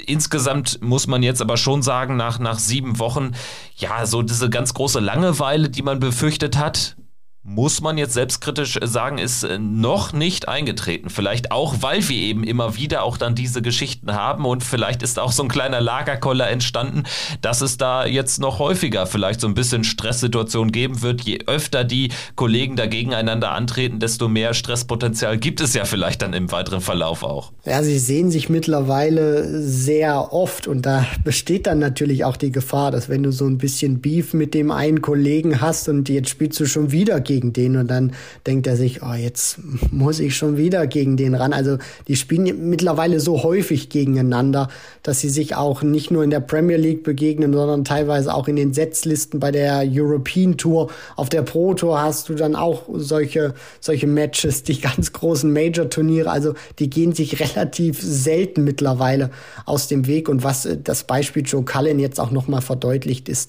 [0.06, 3.32] insgesamt muss man jetzt aber schon sagen, nach, nach sieben Wochen,
[3.76, 6.96] ja, so diese ganz große Langeweile, die man befürchtet hat,
[7.44, 11.10] muss man jetzt selbstkritisch sagen, ist äh, noch nicht eingetreten.
[11.10, 15.18] Vielleicht auch, weil wir eben immer wieder auch dann diese Geschichten haben und vielleicht ist
[15.18, 17.02] auch so ein kleiner Lagerkoller entstanden,
[17.40, 21.22] dass es da jetzt noch häufiger vielleicht so ein bisschen Stresssituation geben wird.
[21.22, 26.34] Je öfter die Kollegen da gegeneinander antreten, desto mehr Stresspotenzial gibt es ja vielleicht dann
[26.34, 27.50] im weiteren Verlauf auch.
[27.64, 32.92] Ja, sie sehen sich mittlerweile sehr oft und da besteht dann natürlich auch die Gefahr,
[32.92, 36.60] dass wenn du so ein bisschen Beef mit dem einen Kollegen hast und jetzt spielst
[36.60, 38.12] du schon wieder gegen gegen den und dann
[38.46, 39.58] denkt er sich, oh, jetzt
[39.90, 41.54] muss ich schon wieder gegen den ran.
[41.54, 44.68] Also die spielen mittlerweile so häufig gegeneinander,
[45.02, 48.56] dass sie sich auch nicht nur in der Premier League begegnen, sondern teilweise auch in
[48.56, 50.90] den Setzlisten bei der European Tour.
[51.16, 56.30] Auf der Pro Tour hast du dann auch solche, solche Matches, die ganz großen Major-Turniere.
[56.30, 59.30] Also die gehen sich relativ selten mittlerweile
[59.64, 60.28] aus dem Weg.
[60.28, 63.48] Und was das Beispiel Joe Cullen jetzt auch nochmal verdeutlicht ist,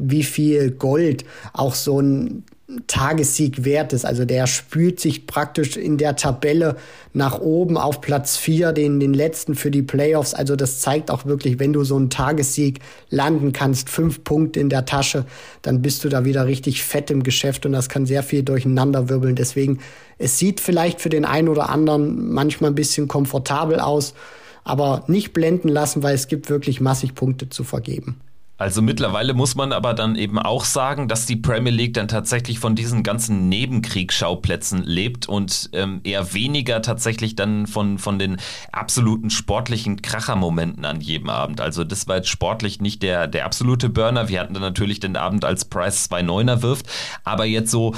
[0.00, 2.44] wie viel Gold auch so ein
[2.86, 4.04] Tagessieg wert ist.
[4.04, 6.76] Also der spült sich praktisch in der Tabelle
[7.12, 10.34] nach oben auf Platz 4, den, den letzten für die Playoffs.
[10.34, 14.68] Also das zeigt auch wirklich, wenn du so einen Tagessieg landen kannst, fünf Punkte in
[14.68, 15.24] der Tasche,
[15.62, 19.08] dann bist du da wieder richtig fett im Geschäft und das kann sehr viel durcheinander
[19.08, 19.36] wirbeln.
[19.36, 19.80] Deswegen,
[20.18, 24.14] es sieht vielleicht für den einen oder anderen manchmal ein bisschen komfortabel aus,
[24.62, 28.20] aber nicht blenden lassen, weil es gibt wirklich massig Punkte zu vergeben.
[28.60, 32.58] Also mittlerweile muss man aber dann eben auch sagen, dass die Premier League dann tatsächlich
[32.58, 38.36] von diesen ganzen Nebenkriegsschauplätzen lebt und ähm, eher weniger tatsächlich dann von, von den
[38.70, 41.62] absoluten sportlichen Krachermomenten an jedem Abend.
[41.62, 44.28] Also das war jetzt sportlich nicht der, der absolute Burner.
[44.28, 46.84] Wir hatten dann natürlich den Abend, als Price zwei Neuner wirft,
[47.24, 47.94] aber jetzt so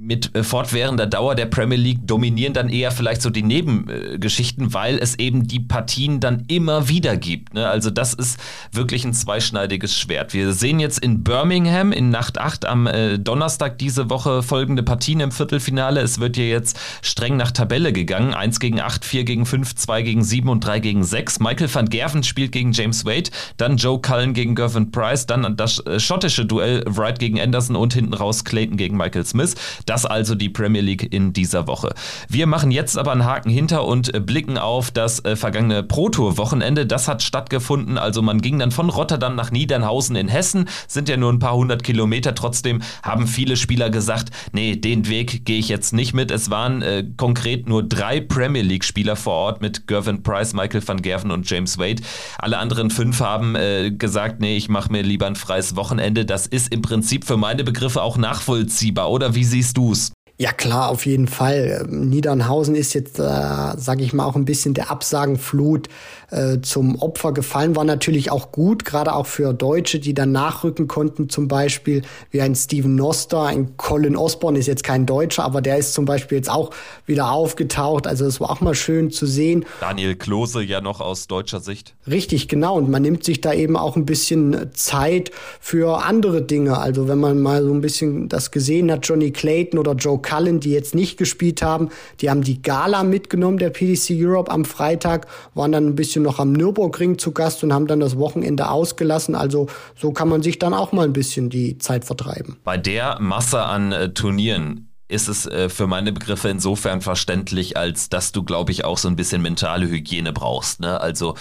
[0.00, 4.98] mit äh, fortwährender Dauer der Premier League dominieren dann eher vielleicht so die Nebengeschichten, weil
[4.98, 7.54] es eben die Partien dann immer wieder gibt.
[7.54, 7.68] Ne?
[7.68, 8.38] Also das ist
[8.72, 10.34] wirklich ein zweischneidiges Schwert.
[10.34, 15.20] Wir sehen jetzt in Birmingham in Nacht 8 am äh, Donnerstag diese Woche folgende Partien
[15.20, 16.00] im Viertelfinale.
[16.00, 18.34] Es wird hier jetzt streng nach Tabelle gegangen.
[18.34, 21.40] 1 gegen 8, 4 gegen 5, 2 gegen 7 und 3 gegen 6.
[21.40, 25.80] Michael van Gerven spielt gegen James Wade, dann Joe Cullen gegen Gervin Price, dann das
[25.80, 29.54] äh, schottische Duell Wright gegen Anderson und hinten raus Clayton gegen Michael Smith.
[29.88, 31.94] Das also die Premier League in dieser Woche.
[32.28, 36.10] Wir machen jetzt aber einen Haken hinter und äh, blicken auf das äh, vergangene Pro
[36.10, 36.84] Tour Wochenende.
[36.84, 37.96] Das hat stattgefunden.
[37.96, 40.68] Also man ging dann von Rotterdam nach Niedernhausen in Hessen.
[40.88, 42.34] Sind ja nur ein paar hundert Kilometer.
[42.34, 46.30] Trotzdem haben viele Spieler gesagt, nee, den Weg gehe ich jetzt nicht mit.
[46.30, 50.86] Es waren äh, konkret nur drei Premier League Spieler vor Ort mit Gervin Price, Michael
[50.86, 52.02] van Gerven und James Wade.
[52.36, 56.26] Alle anderen fünf haben äh, gesagt, nee, ich mache mir lieber ein freies Wochenende.
[56.26, 59.10] Das ist im Prinzip für meine Begriffe auch nachvollziehbar.
[59.10, 60.12] Oder wie siehst du's?
[60.40, 61.84] Ja klar, auf jeden Fall.
[61.88, 65.88] Niedernhausen ist jetzt, äh, sage ich mal, auch ein bisschen der Absagenflut
[66.30, 67.76] äh, zum Opfer gefallen.
[67.76, 72.40] War natürlich auch gut, gerade auch für Deutsche, die dann nachrücken konnten, zum Beispiel wie
[72.40, 76.38] ein Steven Noster, ein Colin Osborne ist jetzt kein Deutscher, aber der ist zum Beispiel
[76.38, 76.70] jetzt auch
[77.06, 78.06] wieder aufgetaucht.
[78.06, 79.64] Also es war auch mal schön zu sehen.
[79.80, 81.94] Daniel Klose ja noch aus deutscher Sicht.
[82.06, 82.76] Richtig, genau.
[82.76, 86.78] Und man nimmt sich da eben auch ein bisschen Zeit für andere Dinge.
[86.78, 90.60] Also wenn man mal so ein bisschen das gesehen hat, Johnny Clayton oder Joe Cullen,
[90.60, 91.88] die jetzt nicht gespielt haben,
[92.20, 96.38] die haben die Gala mitgenommen der PDC Europe am Freitag, waren dann ein bisschen noch
[96.38, 99.34] am Nürburgring zu Gast und haben dann das Wochenende ausgelassen.
[99.34, 102.56] Also so kann man sich dann auch mal ein bisschen die Zeit vertreiben.
[102.64, 108.10] Bei der Masse an äh, Turnieren ist es äh, für meine Begriffe insofern verständlich, als
[108.10, 110.80] dass du, glaube ich, auch so ein bisschen mentale Hygiene brauchst.
[110.80, 111.00] Ne?
[111.00, 111.34] Also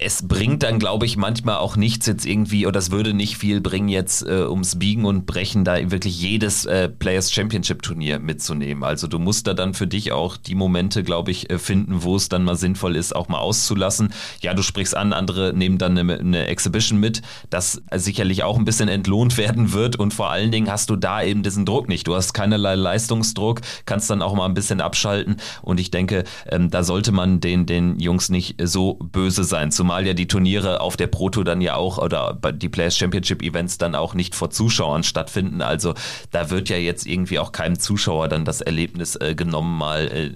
[0.00, 3.60] es bringt dann, glaube ich, manchmal auch nichts jetzt irgendwie, oder es würde nicht viel
[3.60, 8.84] bringen, jetzt äh, ums Biegen und Brechen da wirklich jedes äh, Players Championship Turnier mitzunehmen.
[8.84, 12.14] Also du musst da dann für dich auch die Momente, glaube ich, äh, finden, wo
[12.14, 14.14] es dann mal sinnvoll ist, auch mal auszulassen.
[14.40, 18.64] Ja, du sprichst an, andere nehmen dann eine, eine Exhibition mit, das sicherlich auch ein
[18.64, 22.06] bisschen entlohnt werden wird und vor allen Dingen hast du da eben diesen Druck nicht.
[22.06, 26.70] Du hast keinerlei Leistungsdruck, kannst dann auch mal ein bisschen abschalten und ich denke, ähm,
[26.70, 29.72] da sollte man den, den Jungs nicht so böse sein.
[29.72, 33.42] Zum zumal ja die Turniere auf der Proto dann ja auch oder die Players Championship
[33.42, 35.62] Events dann auch nicht vor Zuschauern stattfinden.
[35.62, 35.94] Also
[36.30, 40.30] da wird ja jetzt irgendwie auch keinem Zuschauer dann das Erlebnis äh, genommen, mal äh,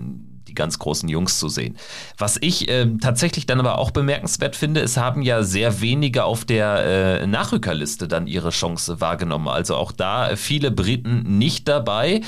[0.53, 1.77] die ganz großen Jungs zu sehen.
[2.19, 6.45] Was ich äh, tatsächlich dann aber auch bemerkenswert finde, es haben ja sehr wenige auf
[6.45, 9.49] der äh, Nachrückerliste dann ihre Chance wahrgenommen.
[9.49, 12.21] Also auch da viele Briten nicht dabei.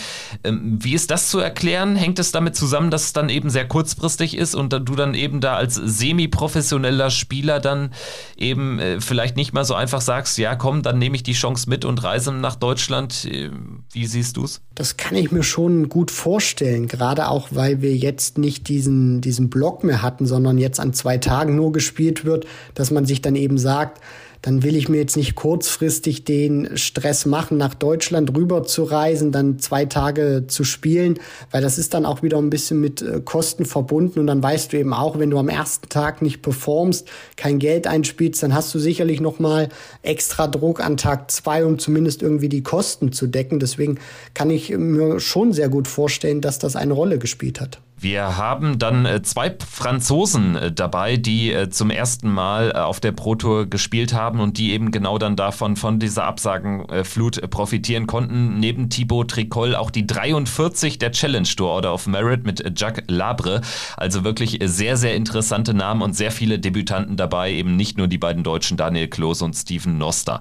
[0.43, 1.97] Ähm, wie ist das zu erklären?
[1.97, 5.41] Hängt es damit zusammen, dass es dann eben sehr kurzfristig ist und du dann eben
[5.41, 7.91] da als semi-professioneller Spieler dann
[8.37, 11.69] eben äh, vielleicht nicht mal so einfach sagst, ja komm, dann nehme ich die Chance
[11.69, 13.27] mit und reise nach Deutschland.
[13.27, 13.51] Äh,
[13.93, 14.63] wie siehst du es?
[14.75, 19.20] Das kann ich mir schon gut vorstellen, gerade auch weil wir jetzt jetzt nicht diesen,
[19.20, 23.22] diesen Block mehr hatten, sondern jetzt an zwei Tagen nur gespielt wird, dass man sich
[23.22, 24.00] dann eben sagt,
[24.44, 29.33] dann will ich mir jetzt nicht kurzfristig den Stress machen, nach Deutschland rüber zu reisen,
[29.33, 31.18] dann zwei Tage zu spielen,
[31.50, 34.70] weil das ist dann auch wieder ein bisschen mit äh, Kosten verbunden und dann weißt
[34.70, 38.74] du eben auch, wenn du am ersten Tag nicht performst, kein Geld einspielst, dann hast
[38.74, 39.70] du sicherlich noch mal
[40.03, 43.61] extra Druck an Tag zwei, um zumindest irgendwie die Kosten zu decken.
[43.61, 43.98] Deswegen
[44.35, 47.81] kann ich mir schon sehr gut vorstellen, dass das eine Rolle gespielt hat.
[48.05, 53.12] Wir haben dann äh, zwei Franzosen äh, dabei, die äh, zum ersten Mal auf der
[53.12, 58.61] Pro Tour gespielt haben und die eben genau dann davon von dieser Absagenflut profitieren konnten.
[58.61, 63.62] Neben Thibaut Tricol auch die 43 der Challenge Tour Order of Merit mit Jacques Labre.
[63.97, 68.18] Also wirklich sehr, sehr interessante Namen und sehr viele Debütanten dabei, eben nicht nur die
[68.18, 70.41] beiden Deutschen Daniel Klose und Steven Noster.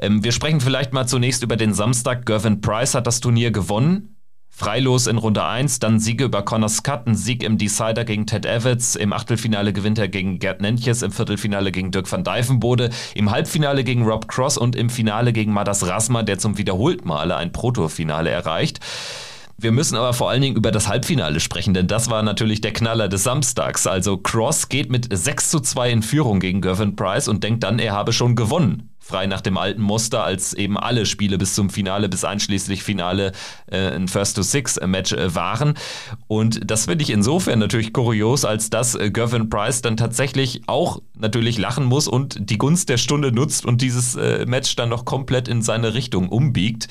[0.00, 2.26] Ähm, wir sprechen vielleicht mal zunächst über den Samstag.
[2.26, 4.13] Gervin Price hat das Turnier gewonnen.
[4.56, 8.46] Freilos in Runde 1, dann Siege über Connor Scott, ein Sieg im Decider gegen Ted
[8.46, 13.32] Evans, im Achtelfinale gewinnt er gegen Gerd Nentjes, im Viertelfinale gegen Dirk van Dijvenbode, im
[13.32, 17.50] Halbfinale gegen Rob Cross und im Finale gegen Madas Rasma, der zum wiederholten Male ein
[17.50, 18.78] Protofinale erreicht.
[19.58, 22.72] Wir müssen aber vor allen Dingen über das Halbfinale sprechen, denn das war natürlich der
[22.72, 23.88] Knaller des Samstags.
[23.88, 27.80] Also Cross geht mit 6 zu 2 in Führung gegen Gervin Price und denkt dann,
[27.80, 31.68] er habe schon gewonnen frei nach dem alten Muster, als eben alle Spiele bis zum
[31.68, 33.32] Finale, bis einschließlich Finale
[33.66, 35.74] äh, ein First-to-Six-Match äh, waren.
[36.26, 41.02] Und das finde ich insofern natürlich kurios, als dass äh, Gervin Price dann tatsächlich auch
[41.18, 45.04] natürlich lachen muss und die Gunst der Stunde nutzt und dieses äh, Match dann noch
[45.04, 46.88] komplett in seine Richtung umbiegt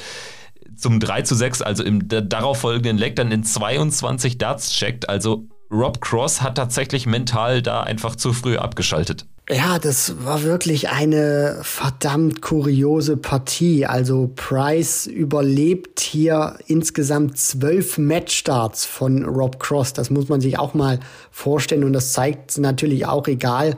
[0.76, 5.10] zum 3 zu 6, also im darauf folgenden Leg dann in 22 Darts checkt.
[5.10, 9.26] Also Rob Cross hat tatsächlich mental da einfach zu früh abgeschaltet.
[9.50, 13.86] Ja, das war wirklich eine verdammt kuriose Partie.
[13.86, 19.94] Also Price überlebt hier insgesamt zwölf Matchstarts von Rob Cross.
[19.94, 21.00] Das muss man sich auch mal
[21.32, 23.76] vorstellen und das zeigt natürlich auch, egal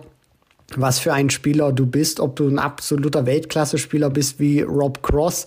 [0.76, 5.46] was für ein Spieler du bist, ob du ein absoluter Weltklasse-Spieler bist wie Rob Cross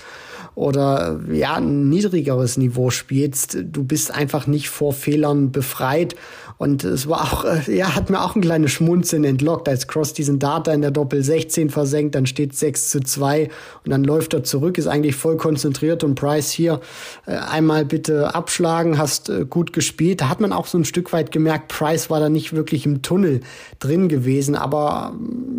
[0.58, 3.58] oder ja, ein niedrigeres Niveau spielst.
[3.62, 6.16] Du bist einfach nicht vor Fehlern befreit.
[6.56, 10.14] Und es war auch, äh, ja, hat mir auch ein kleines Schmunzeln entlockt, als Cross
[10.14, 13.44] diesen Data in der Doppel 16 versenkt, dann steht 6 zu 2
[13.84, 16.80] und dann läuft er zurück, ist eigentlich voll konzentriert und Price hier
[17.26, 20.20] äh, einmal bitte abschlagen, hast äh, gut gespielt.
[20.20, 23.02] Da hat man auch so ein Stück weit gemerkt, Price war da nicht wirklich im
[23.02, 23.42] Tunnel
[23.78, 25.14] drin gewesen, aber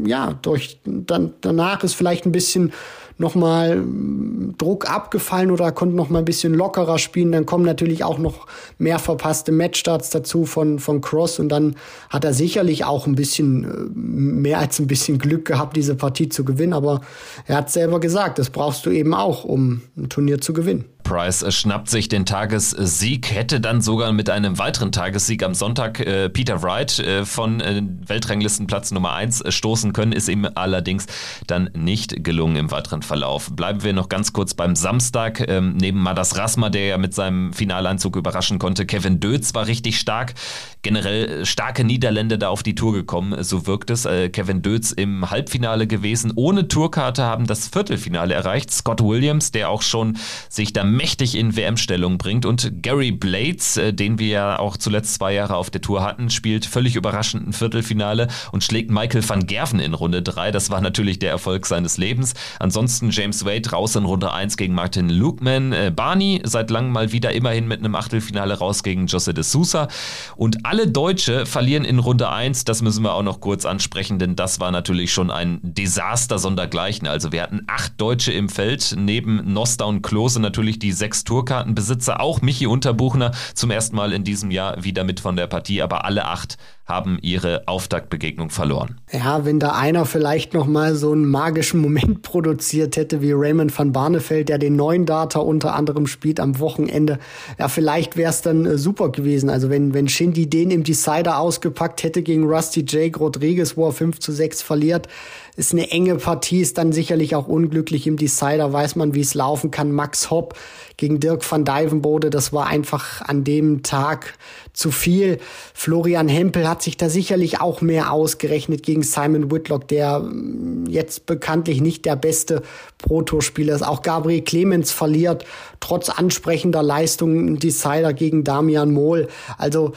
[0.05, 2.73] ja, durch, dann, danach ist vielleicht ein bisschen
[3.19, 7.31] nochmal mm, Druck abgefallen oder konnte noch mal ein bisschen lockerer spielen.
[7.31, 8.47] Dann kommen natürlich auch noch
[8.79, 11.75] mehr verpasste Matchstarts dazu von, von Cross und dann
[12.09, 16.29] hat er sicherlich auch ein bisschen äh, mehr als ein bisschen Glück gehabt, diese Partie
[16.29, 16.73] zu gewinnen.
[16.73, 17.01] Aber
[17.45, 20.85] er hat selber gesagt, das brauchst du eben auch, um ein Turnier zu gewinnen.
[21.03, 26.29] Price schnappt sich den Tagessieg, hätte dann sogar mit einem weiteren Tagessieg am Sonntag äh,
[26.29, 31.07] Peter Wright äh, von äh, Weltranglistenplatz Nummer 1 äh, stoßen können, ist ihm allerdings
[31.47, 33.49] dann nicht gelungen im weiteren Verlauf.
[33.51, 35.43] Bleiben wir noch ganz kurz beim Samstag.
[35.47, 39.99] Ähm, neben Madas Rasma, der ja mit seinem Finaleinzug überraschen konnte, Kevin Dötz war richtig
[39.99, 40.35] stark.
[40.81, 44.05] Generell starke Niederländer da auf die Tour gekommen, so wirkt es.
[44.05, 46.33] Äh, Kevin Dötz im Halbfinale gewesen.
[46.35, 48.71] Ohne Tourkarte haben das Viertelfinale erreicht.
[48.71, 50.17] Scott Williams, der auch schon
[50.49, 52.45] sich da mächtig in WM-Stellung bringt.
[52.45, 56.29] Und Gary Blades, äh, den wir ja auch zuletzt zwei Jahre auf der Tour hatten,
[56.29, 60.51] spielt völlig überraschend ein Viertelfinale und schlägt Michael van Gerven in Runde 3.
[60.51, 62.33] Das war natürlich der Erfolg seines Lebens.
[62.59, 65.71] Ansonsten James Wade raus in Runde 1 gegen Martin Lukeman.
[65.71, 69.87] Äh, Barney seit langem mal wieder immerhin mit einem Achtelfinale raus gegen Jose de Sousa.
[70.35, 72.65] Und alle Deutsche verlieren in Runde 1.
[72.65, 77.07] Das müssen wir auch noch kurz ansprechen, denn das war natürlich schon ein Desaster sondergleichen.
[77.07, 81.23] Also wir hatten acht Deutsche im Feld, neben Nosta und Klose natürlich die die sechs
[81.23, 85.83] Tourkartenbesitzer, auch Michi Unterbuchner zum ersten Mal in diesem Jahr wieder mit von der Partie,
[85.83, 86.57] aber alle acht
[86.89, 88.99] haben ihre Auftaktbegegnung verloren.
[89.11, 93.77] Ja, wenn da einer vielleicht noch mal so einen magischen Moment produziert hätte wie Raymond
[93.77, 97.19] van Barneveld, der den neuen Data unter anderem spielt am Wochenende,
[97.57, 99.49] ja, vielleicht wäre es dann äh, super gewesen.
[99.49, 103.93] Also wenn, wenn Shindy den im Decider ausgepackt hätte gegen Rusty Jake Rodriguez, wo er
[103.93, 105.07] 5 zu 6 verliert,
[105.55, 109.33] ist eine enge Partie, ist dann sicherlich auch unglücklich im Decider, weiß man, wie es
[109.33, 109.91] laufen kann.
[109.91, 110.55] Max Hopp
[110.99, 114.33] gegen Dirk van Dijvenbode, das war einfach an dem Tag
[114.73, 115.39] zu viel.
[115.73, 121.25] Florian Hempel hat sich da sicherlich auch mehr ausgerechnet gegen Simon Whitlock, der mm, jetzt
[121.25, 122.63] bekanntlich nicht der beste
[122.97, 123.81] Pro-Tour-Spieler ist.
[123.81, 125.45] Auch Gabriel Clemens verliert
[125.79, 129.27] trotz ansprechender Leistungen Decider gegen Damian Mohl.
[129.57, 129.93] Also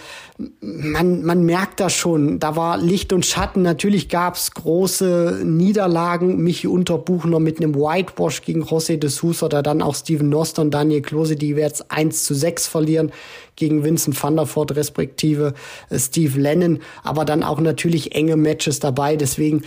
[0.61, 2.39] man, man merkt das schon.
[2.39, 3.63] Da war Licht und Schatten.
[3.63, 6.43] Natürlich gab es große Niederlagen.
[6.43, 10.73] Michi Unterbuchner mit einem Whitewash gegen José de Sousa oder dann auch Steven Noster und
[10.73, 13.13] Daniel Klose, die jetzt 1 zu 6 verlieren
[13.57, 15.55] gegen Vincent van der Voort respektive
[15.91, 19.17] äh, Steve Lennon, aber dann auch natürlich enge Matches dabei.
[19.17, 19.63] Deswegen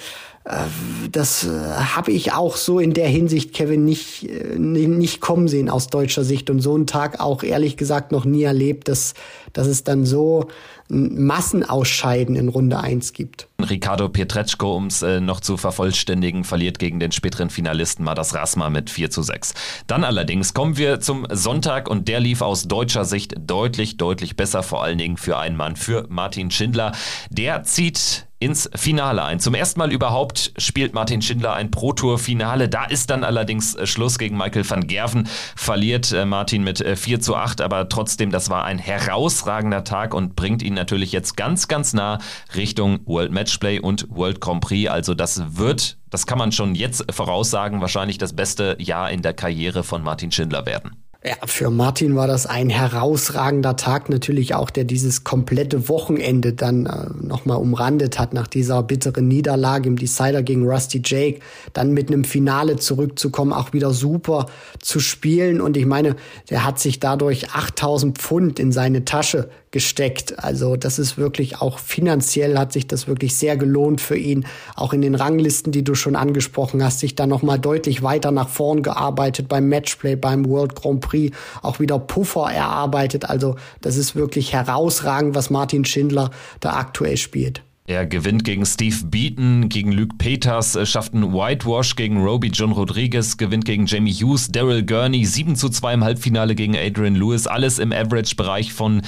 [1.12, 5.70] das äh, habe ich auch so in der Hinsicht, Kevin, nicht, äh, nicht kommen sehen
[5.70, 9.16] aus deutscher Sicht und so einen Tag auch ehrlich gesagt noch nie erlebt, dass,
[9.54, 10.48] dass es dann so
[10.88, 13.48] ein Massenausscheiden in Runde 1 gibt.
[13.60, 18.70] Ricardo Pietreczko, um es äh, noch zu vervollständigen, verliert gegen den späteren Finalisten Madas Rasma
[18.70, 19.56] mit 4 zu 6.
[19.88, 24.62] Dann allerdings kommen wir zum Sonntag und der lief aus deutscher Sicht deutlich, deutlich besser,
[24.62, 26.92] vor allen Dingen für einen Mann, für Martin Schindler.
[27.32, 29.40] Der zieht ins Finale ein.
[29.40, 32.68] Zum ersten Mal überhaupt spielt Martin Schindler ein Pro-Tour-Finale.
[32.68, 35.28] Da ist dann allerdings äh, Schluss gegen Michael van Gerven.
[35.56, 40.14] Verliert äh, Martin mit 4 äh, zu 8, aber trotzdem, das war ein herausragender Tag
[40.14, 42.20] und bringt ihn natürlich jetzt ganz, ganz nah
[42.56, 44.90] Richtung World Matchplay und World Grand Prix.
[44.90, 49.34] Also das wird, das kann man schon jetzt voraussagen, wahrscheinlich das beste Jahr in der
[49.34, 51.05] Karriere von Martin Schindler werden.
[51.28, 54.10] Ja, für Martin war das ein herausragender Tag.
[54.10, 59.90] Natürlich auch, der dieses komplette Wochenende dann äh, nochmal umrandet hat nach dieser bitteren Niederlage
[59.90, 61.40] im Decider gegen Rusty Jake,
[61.74, 64.46] dann mit einem Finale zurückzukommen, auch wieder super
[64.80, 65.62] zu spielen.
[65.62, 66.16] Und ich meine,
[66.52, 70.42] der hat sich dadurch 8000 Pfund in seine Tasche gesteckt.
[70.42, 74.46] Also das ist wirklich auch finanziell hat sich das wirklich sehr gelohnt für ihn.
[74.74, 78.48] Auch in den Ranglisten, die du schon angesprochen hast, sich da nochmal deutlich weiter nach
[78.48, 83.30] vorn gearbeitet beim Matchplay, beim World Grand Prix, auch wieder Puffer erarbeitet.
[83.30, 87.62] Also das ist wirklich herausragend, was Martin Schindler da aktuell spielt.
[87.88, 92.72] Er gewinnt gegen Steve Beaton, gegen Luke Peters, äh, schafft einen Whitewash gegen Roby John
[92.72, 97.46] Rodriguez, gewinnt gegen Jamie Hughes, Daryl Gurney, 7 zu 2 im Halbfinale gegen Adrian Lewis,
[97.46, 99.04] alles im Average-Bereich von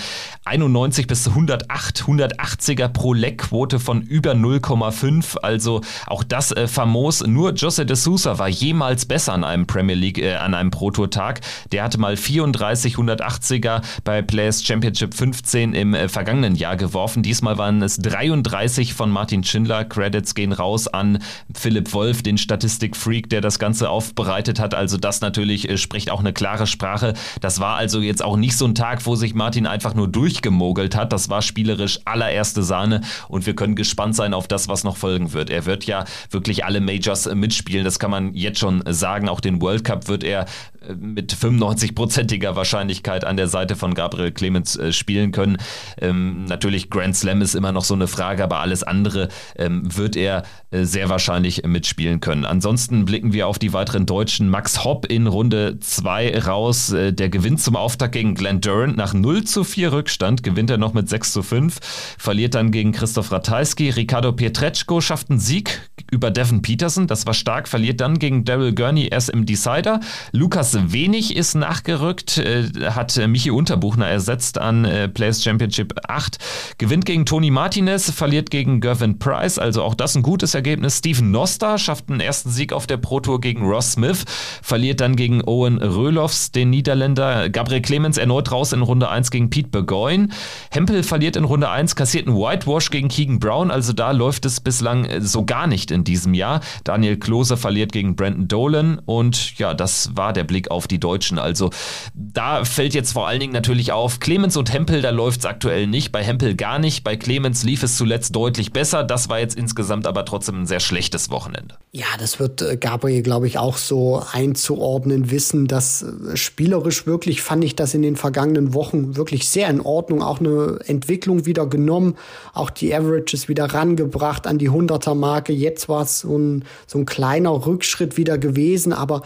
[0.46, 7.26] 91 bis 108, 180er pro Leckquote von über 0,5, also auch das äh, famos.
[7.26, 10.92] Nur Jose de Sousa war jemals besser an einem Premier League, äh, an einem Pro
[10.92, 11.42] Tour Tag.
[11.72, 17.24] Der hatte mal 34 180er bei Players Championship 15 im äh, vergangenen Jahr geworfen.
[17.24, 19.86] Diesmal waren es 33 30 von Martin Schindler.
[19.86, 21.20] Credits gehen raus an
[21.56, 24.74] Philipp Wolf, den Statistikfreak, der das Ganze aufbereitet hat.
[24.74, 27.14] Also das natürlich äh, spricht auch eine klare Sprache.
[27.40, 30.98] Das war also jetzt auch nicht so ein Tag, wo sich Martin einfach nur durchgemogelt
[30.98, 31.14] hat.
[31.14, 35.32] Das war spielerisch allererste Sahne und wir können gespannt sein auf das, was noch folgen
[35.32, 35.50] wird.
[35.50, 37.86] Er wird ja wirklich alle Majors äh, mitspielen.
[37.86, 39.30] Das kann man jetzt schon sagen.
[39.30, 40.46] Auch den World Cup wird er
[40.82, 45.58] äh, mit 95-prozentiger Wahrscheinlichkeit an der Seite von Gabriel Clemens äh, spielen können.
[46.02, 49.84] Ähm, natürlich Grand Slam ist immer noch so eine Frage, aber aber alles andere ähm,
[49.96, 52.46] wird er äh, sehr wahrscheinlich mitspielen können.
[52.46, 54.50] Ansonsten blicken wir auf die weiteren Deutschen.
[54.50, 56.92] Max Hopp in Runde 2 raus.
[56.92, 60.78] Äh, der gewinnt zum Auftakt gegen Glenn Durant nach 0 zu 4 Rückstand, gewinnt er
[60.78, 61.80] noch mit 6 zu 5,
[62.18, 63.90] verliert dann gegen Christoph Ratajski.
[63.92, 65.82] Ricardo Pietreczko schafft einen Sieg
[66.12, 70.00] über Devin Peterson, das war stark, verliert dann gegen Daryl Gurney erst im Decider.
[70.32, 76.38] Lukas Wenig ist nachgerückt, äh, hat Michi Unterbuchner ersetzt an äh, Players Championship 8,
[76.78, 81.00] gewinnt gegen Tony Martinez, verliert gegen Gervin Price, also auch das ein gutes Ergebnis.
[81.00, 84.26] Steven Noster schafft einen ersten Sieg auf der Pro Tour gegen Ross Smith,
[84.62, 87.50] verliert dann gegen Owen Röhlofs, den Niederländer.
[87.50, 90.30] Gabriel Clemens erneut raus in Runde 1 gegen Pete Burgoyne.
[90.72, 94.60] Hempel verliert in Runde 1, kassiert einen Whitewash gegen Keegan Brown, also da läuft es
[94.60, 96.62] bislang äh, so gar nicht in diesem Jahr.
[96.84, 101.40] Daniel Klose verliert gegen Brandon Dolan und ja, das war der Blick auf die Deutschen.
[101.40, 101.70] Also
[102.14, 105.88] da fällt jetzt vor allen Dingen natürlich auf, Clemens und Hempel, da läuft es aktuell
[105.88, 109.58] nicht, bei Hempel gar nicht, bei Clemens lief es zuletzt deutlich besser, das war jetzt
[109.58, 111.74] insgesamt aber trotzdem ein sehr schlechtes Wochenende.
[111.92, 117.42] Ja, das wird äh, Gabriel, glaube ich, auch so einzuordnen wissen, dass äh, spielerisch wirklich
[117.42, 121.66] fand ich das in den vergangenen Wochen wirklich sehr in Ordnung, auch eine Entwicklung wieder
[121.66, 122.16] genommen,
[122.54, 127.00] auch die Averages wieder rangebracht an die 100er Marke, jetzt war es so ein, so
[127.00, 129.24] ein kleiner Rückschritt wieder gewesen, aber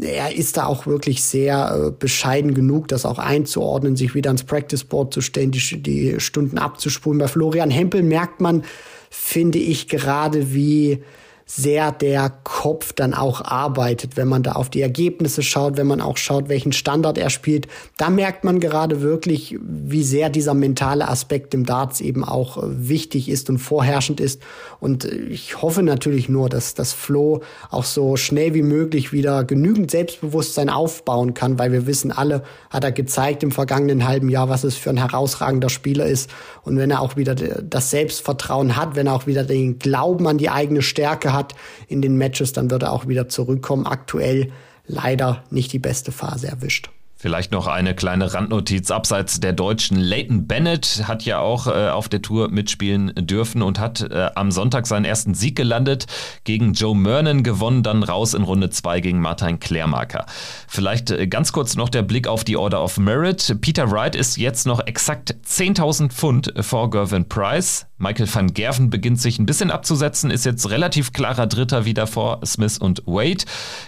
[0.00, 4.42] er ist da auch wirklich sehr äh, bescheiden genug, das auch einzuordnen, sich wieder ans
[4.42, 7.18] Practice Board zu stellen, die, die Stunden abzuspulen.
[7.18, 8.64] Bei Florian Hempel merkt man,
[9.10, 11.02] finde ich gerade, wie
[11.46, 16.00] sehr der Kopf dann auch arbeitet, wenn man da auf die Ergebnisse schaut, wenn man
[16.00, 17.68] auch schaut, welchen Standard er spielt.
[17.98, 22.88] Da merkt man gerade wirklich, wie sehr dieser mentale Aspekt im Darts eben auch äh,
[22.88, 24.40] wichtig ist und vorherrschend ist.
[24.80, 29.44] Und äh, ich hoffe natürlich nur, dass das Flo auch so schnell wie möglich wieder
[29.44, 34.48] genügend Selbstbewusstsein aufbauen kann, weil wir wissen alle, hat er gezeigt im vergangenen halben Jahr,
[34.48, 36.30] was es für ein herausragender Spieler ist.
[36.62, 40.38] Und wenn er auch wieder das Selbstvertrauen hat, wenn er auch wieder den Glauben an
[40.38, 41.54] die eigene Stärke hat
[41.88, 43.86] in den Matches, dann wird er auch wieder zurückkommen.
[43.86, 44.52] Aktuell
[44.86, 46.90] leider nicht die beste Phase erwischt.
[47.24, 49.96] Vielleicht noch eine kleine Randnotiz abseits der Deutschen.
[49.96, 54.50] Leighton Bennett hat ja auch äh, auf der Tour mitspielen dürfen und hat äh, am
[54.50, 56.04] Sonntag seinen ersten Sieg gelandet,
[56.44, 60.26] gegen Joe Mernon gewonnen, dann raus in Runde 2 gegen Martin Klärmarker.
[60.68, 63.56] Vielleicht äh, ganz kurz noch der Blick auf die Order of Merit.
[63.62, 67.86] Peter Wright ist jetzt noch exakt 10.000 Pfund vor Gervin Price.
[68.04, 72.40] Michael van Gerven beginnt sich ein bisschen abzusetzen, ist jetzt relativ klarer Dritter wieder vor
[72.44, 73.44] Smith und Wade.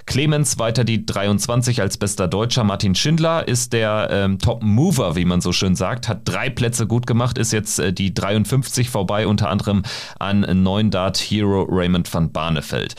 [0.06, 2.64] Clemens weiter die 23 als bester Deutscher.
[2.64, 6.86] Martin Schindler ist der ähm, Top Mover, wie man so schön sagt, hat drei Plätze
[6.86, 9.82] gut gemacht, ist jetzt äh, die 53 vorbei, unter anderem
[10.18, 12.94] an neuen Dart Hero Raymond van Barneveld.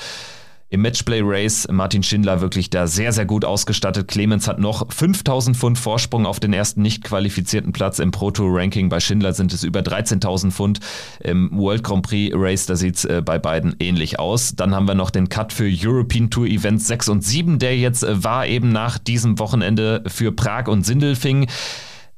[0.70, 4.10] Im Matchplay Race Martin Schindler wirklich da sehr, sehr gut ausgestattet.
[4.10, 8.60] Clemens hat noch 5000 Pfund Vorsprung auf den ersten nicht qualifizierten Platz im Pro Tour
[8.60, 8.90] Ranking.
[8.90, 10.80] Bei Schindler sind es über 13.000 Pfund.
[11.22, 14.56] Im World Grand Prix Race, da sieht es äh, bei beiden ähnlich aus.
[14.58, 18.04] Dann haben wir noch den Cut für European Tour Events 6 und 7, der jetzt
[18.04, 21.48] äh, war eben nach diesem Wochenende für Prag und Sindelfing.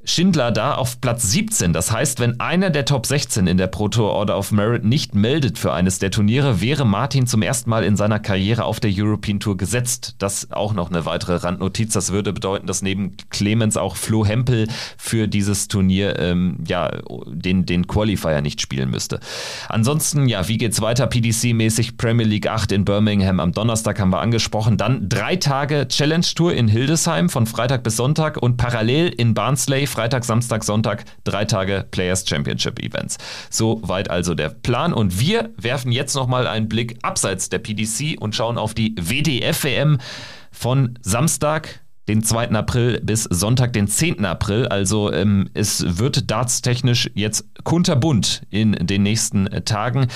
[0.06, 1.74] Schindler da auf Platz 17.
[1.74, 5.14] Das heißt, wenn einer der Top 16 in der Pro Tour Order of Merit nicht
[5.14, 8.91] meldet für eines der Turniere, wäre Martin zum ersten Mal in seiner Karriere auf der
[8.93, 10.16] European Tour gesetzt.
[10.20, 11.91] Das auch noch eine weitere Randnotiz.
[11.91, 16.91] Das würde bedeuten, dass neben Clemens auch Flo Hempel für dieses Turnier ähm, ja,
[17.28, 19.20] den, den Qualifier nicht spielen müsste.
[19.68, 21.08] Ansonsten, ja, wie geht's weiter?
[21.08, 24.78] PDC-mäßig Premier League 8 in Birmingham am Donnerstag haben wir angesprochen.
[24.78, 29.89] Dann drei Tage Challenge Tour in Hildesheim von Freitag bis Sonntag und parallel in Barnsley
[29.90, 33.18] Freitag, Samstag, Sonntag drei Tage Players Championship Events.
[33.50, 34.94] Soweit also der Plan.
[34.94, 40.00] Und wir werfen jetzt nochmal einen Blick abseits der PDC und schauen auf die WDF-WM
[40.52, 42.50] von Samstag, den 2.
[42.52, 44.26] April bis Sonntag, den 10.
[44.26, 44.68] April.
[44.68, 50.08] Also ähm, es wird dartstechnisch jetzt kunterbunt in den nächsten Tagen.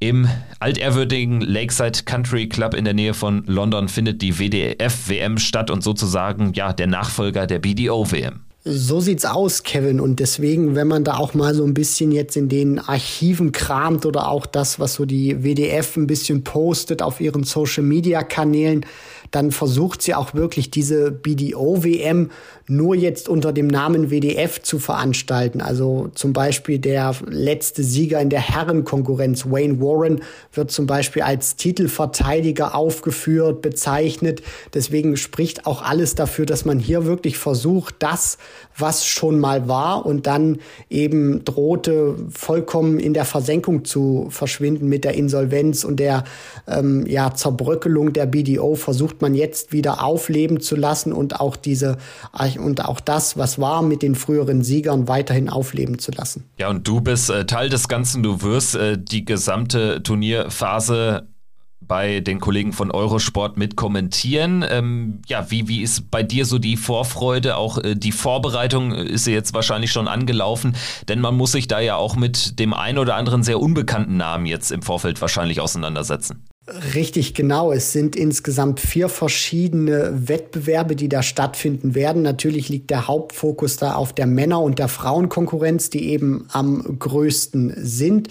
[0.00, 0.28] Im
[0.60, 6.52] altehrwürdigen Lakeside Country Club in der Nähe von London findet die WDF-WM statt und sozusagen
[6.52, 8.43] ja der Nachfolger der BDO-WM.
[8.66, 10.00] So sieht's aus, Kevin.
[10.00, 14.06] Und deswegen, wenn man da auch mal so ein bisschen jetzt in den Archiven kramt
[14.06, 18.86] oder auch das, was so die WDF ein bisschen postet auf ihren Social Media Kanälen,
[19.30, 22.30] dann versucht sie auch wirklich diese BDO-WM
[22.66, 25.60] nur jetzt unter dem Namen WDF zu veranstalten.
[25.60, 31.56] Also zum Beispiel der letzte Sieger in der Herrenkonkurrenz, Wayne Warren, wird zum Beispiel als
[31.56, 34.42] Titelverteidiger aufgeführt, bezeichnet.
[34.72, 38.38] Deswegen spricht auch alles dafür, dass man hier wirklich versucht, das,
[38.76, 40.58] was schon mal war und dann
[40.88, 46.24] eben drohte, vollkommen in der Versenkung zu verschwinden mit der Insolvenz und der
[46.66, 51.98] ähm, ja, Zerbröckelung der BDO, versucht man jetzt wieder aufleben zu lassen und auch diese
[52.58, 56.44] und auch das, was war, mit den früheren Siegern weiterhin aufleben zu lassen.
[56.58, 58.22] Ja, und du bist äh, Teil des Ganzen.
[58.22, 61.28] Du wirst äh, die gesamte Turnierphase
[61.86, 64.64] bei den Kollegen von Eurosport mit kommentieren.
[64.68, 67.56] Ähm, ja, wie, wie ist bei dir so die Vorfreude?
[67.56, 70.76] Auch äh, die Vorbereitung ist ja jetzt wahrscheinlich schon angelaufen,
[71.08, 74.46] denn man muss sich da ja auch mit dem ein oder anderen sehr unbekannten Namen
[74.46, 76.44] jetzt im Vorfeld wahrscheinlich auseinandersetzen.
[76.94, 77.72] Richtig genau.
[77.72, 82.22] Es sind insgesamt vier verschiedene Wettbewerbe, die da stattfinden werden.
[82.22, 87.74] Natürlich liegt der Hauptfokus da auf der Männer- und der Frauenkonkurrenz, die eben am größten
[87.76, 88.28] sind.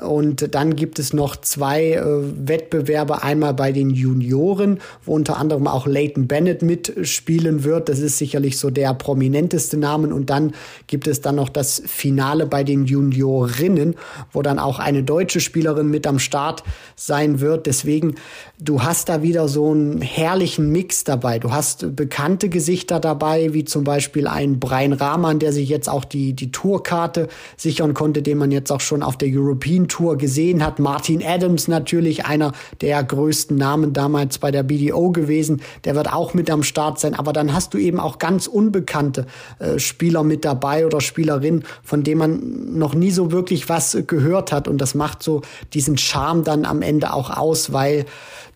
[0.00, 5.68] Und dann gibt es noch zwei äh, Wettbewerbe, einmal bei den Junioren, wo unter anderem
[5.68, 7.88] auch Leighton Bennett mitspielen wird.
[7.88, 10.12] Das ist sicherlich so der prominenteste Name.
[10.12, 10.52] Und dann
[10.88, 13.94] gibt es dann noch das Finale bei den Juniorinnen,
[14.32, 16.64] wo dann auch eine deutsche Spielerin mit am Start
[16.96, 17.66] sein wird.
[17.66, 18.16] Deswegen,
[18.58, 21.38] du hast da wieder so einen herrlichen Mix dabei.
[21.38, 26.04] Du hast bekannte Gesichter dabei, wie zum Beispiel ein Brian Rahman, der sich jetzt auch
[26.04, 30.64] die, die Tourkarte sichern konnte, den man jetzt auch schon auf der European Tour gesehen
[30.64, 30.78] hat.
[30.78, 35.62] Martin Adams natürlich einer der größten Namen damals bei der BDO gewesen.
[35.84, 37.14] Der wird auch mit am Start sein.
[37.14, 39.26] Aber dann hast du eben auch ganz unbekannte
[39.58, 44.52] äh, Spieler mit dabei oder Spielerinnen, von denen man noch nie so wirklich was gehört
[44.52, 44.68] hat.
[44.68, 48.06] Und das macht so diesen Charme dann am Ende auch aus, weil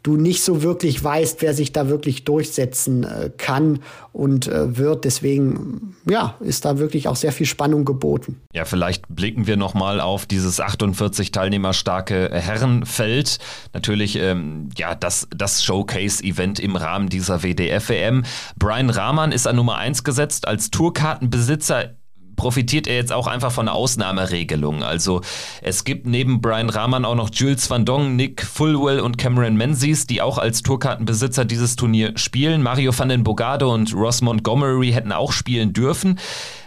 [0.02, 3.80] du nicht so wirklich weißt, wer sich da wirklich durchsetzen äh, kann
[4.12, 5.04] und äh, wird.
[5.04, 8.40] Deswegen, ja, ist da wirklich auch sehr viel Spannung geboten.
[8.52, 13.38] Ja, vielleicht blicken wir nochmal auf dieses 48 Teilnehmer starke Herrenfeld.
[13.72, 18.24] Natürlich, ähm, ja, das, das Showcase-Event im Rahmen dieser WDF-WM.
[18.58, 21.97] Brian Rahman ist an Nummer 1 gesetzt als Tourkartenbesitzer
[22.38, 24.82] profitiert er jetzt auch einfach von Ausnahmeregelungen.
[24.82, 25.20] Also
[25.60, 30.06] es gibt neben Brian Rahman auch noch Jules Van Dong, Nick Fulwell und Cameron Menzies,
[30.06, 32.62] die auch als Tourkartenbesitzer dieses Turnier spielen.
[32.62, 36.18] Mario van den Bogado und Ross Montgomery hätten auch spielen dürfen.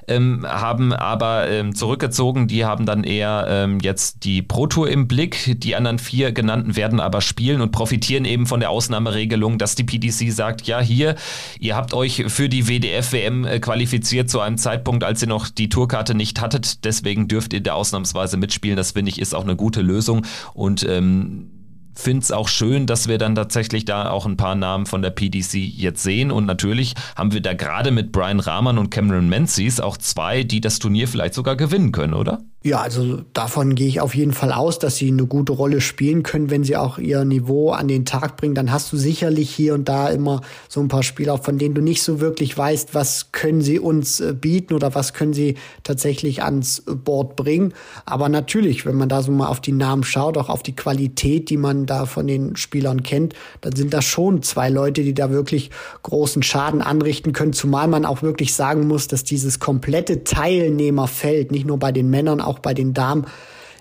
[0.08, 2.47] Ähm, haben aber ähm, zurückgezogen.
[2.47, 5.60] Die haben dann eher ähm, jetzt die Pro Tour im Blick.
[5.60, 9.84] Die anderen vier genannten werden aber spielen und profitieren eben von der Ausnahmeregelung, dass die
[9.84, 11.16] PDC sagt, ja hier,
[11.60, 15.70] ihr habt euch für die WDF-WM äh, qualifiziert zu einem Zeitpunkt, als ihr noch die
[15.70, 16.86] Tourkarte nicht hattet.
[16.86, 18.78] Deswegen dürft ihr da ausnahmsweise mitspielen.
[18.78, 21.61] Das finde ich ist auch eine gute Lösung und ähm,
[21.95, 25.11] finde es auch schön, dass wir dann tatsächlich da auch ein paar Namen von der
[25.11, 26.31] PDC jetzt sehen.
[26.31, 30.61] Und natürlich haben wir da gerade mit Brian Rahman und Cameron Menzies auch zwei, die
[30.61, 32.41] das Turnier vielleicht sogar gewinnen können, oder?
[32.64, 36.22] Ja, also davon gehe ich auf jeden Fall aus, dass sie eine gute Rolle spielen
[36.22, 38.53] können, wenn sie auch ihr Niveau an den Tag bringen.
[38.53, 41.82] Dann hast du sicherlich hier und da immer so ein paar Spieler, von denen du
[41.82, 46.43] nicht so wirklich weißt, was können sie uns äh, bieten oder was können sie tatsächlich
[46.43, 47.74] ans Board bringen.
[48.05, 51.49] Aber natürlich, wenn man da so mal auf die Namen schaut, auch auf die Qualität,
[51.49, 55.32] die man da von den Spielern kennt, dann sind das schon zwei Leute, die da
[55.32, 55.72] wirklich
[56.03, 57.53] großen Schaden anrichten können.
[57.53, 62.39] Zumal man auch wirklich sagen muss, dass dieses komplette Teilnehmerfeld, nicht nur bei den Männern,
[62.52, 63.26] auch bei den Damen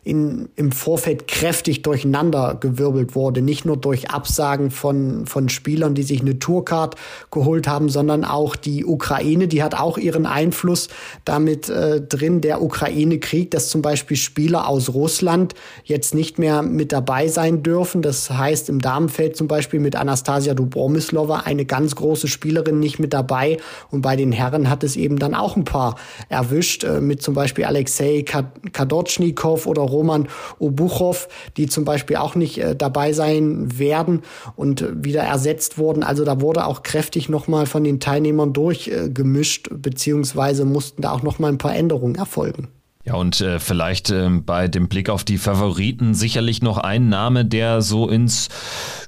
[0.03, 3.42] in, im Vorfeld kräftig durcheinander gewirbelt wurde.
[3.42, 6.96] Nicht nur durch Absagen von, von Spielern, die sich eine Tourcard
[7.30, 10.88] geholt haben, sondern auch die Ukraine, die hat auch ihren Einfluss
[11.24, 16.92] damit äh, drin, der Ukraine-Krieg, dass zum Beispiel Spieler aus Russland jetzt nicht mehr mit
[16.92, 18.01] dabei sein dürfen.
[18.01, 23.12] Das heißt, im Damenfeld zum Beispiel mit Anastasia Dubromislova eine ganz große Spielerin nicht mit
[23.12, 23.59] dabei.
[23.90, 25.96] Und bei den Herren hat es eben dann auch ein paar
[26.30, 28.24] erwischt, äh, mit zum Beispiel Alexei
[28.72, 30.28] Kadochnikov oder Roman
[30.59, 34.22] Obuchow, die zum Beispiel auch nicht äh, dabei sein werden
[34.57, 36.03] und wieder ersetzt wurden.
[36.03, 41.22] Also da wurde auch kräftig nochmal von den Teilnehmern durchgemischt, äh, beziehungsweise mussten da auch
[41.22, 42.68] nochmal ein paar Änderungen erfolgen.
[43.05, 47.47] Ja, und äh, vielleicht äh, bei dem Blick auf die Favoriten sicherlich noch ein Name,
[47.47, 48.49] der so ins,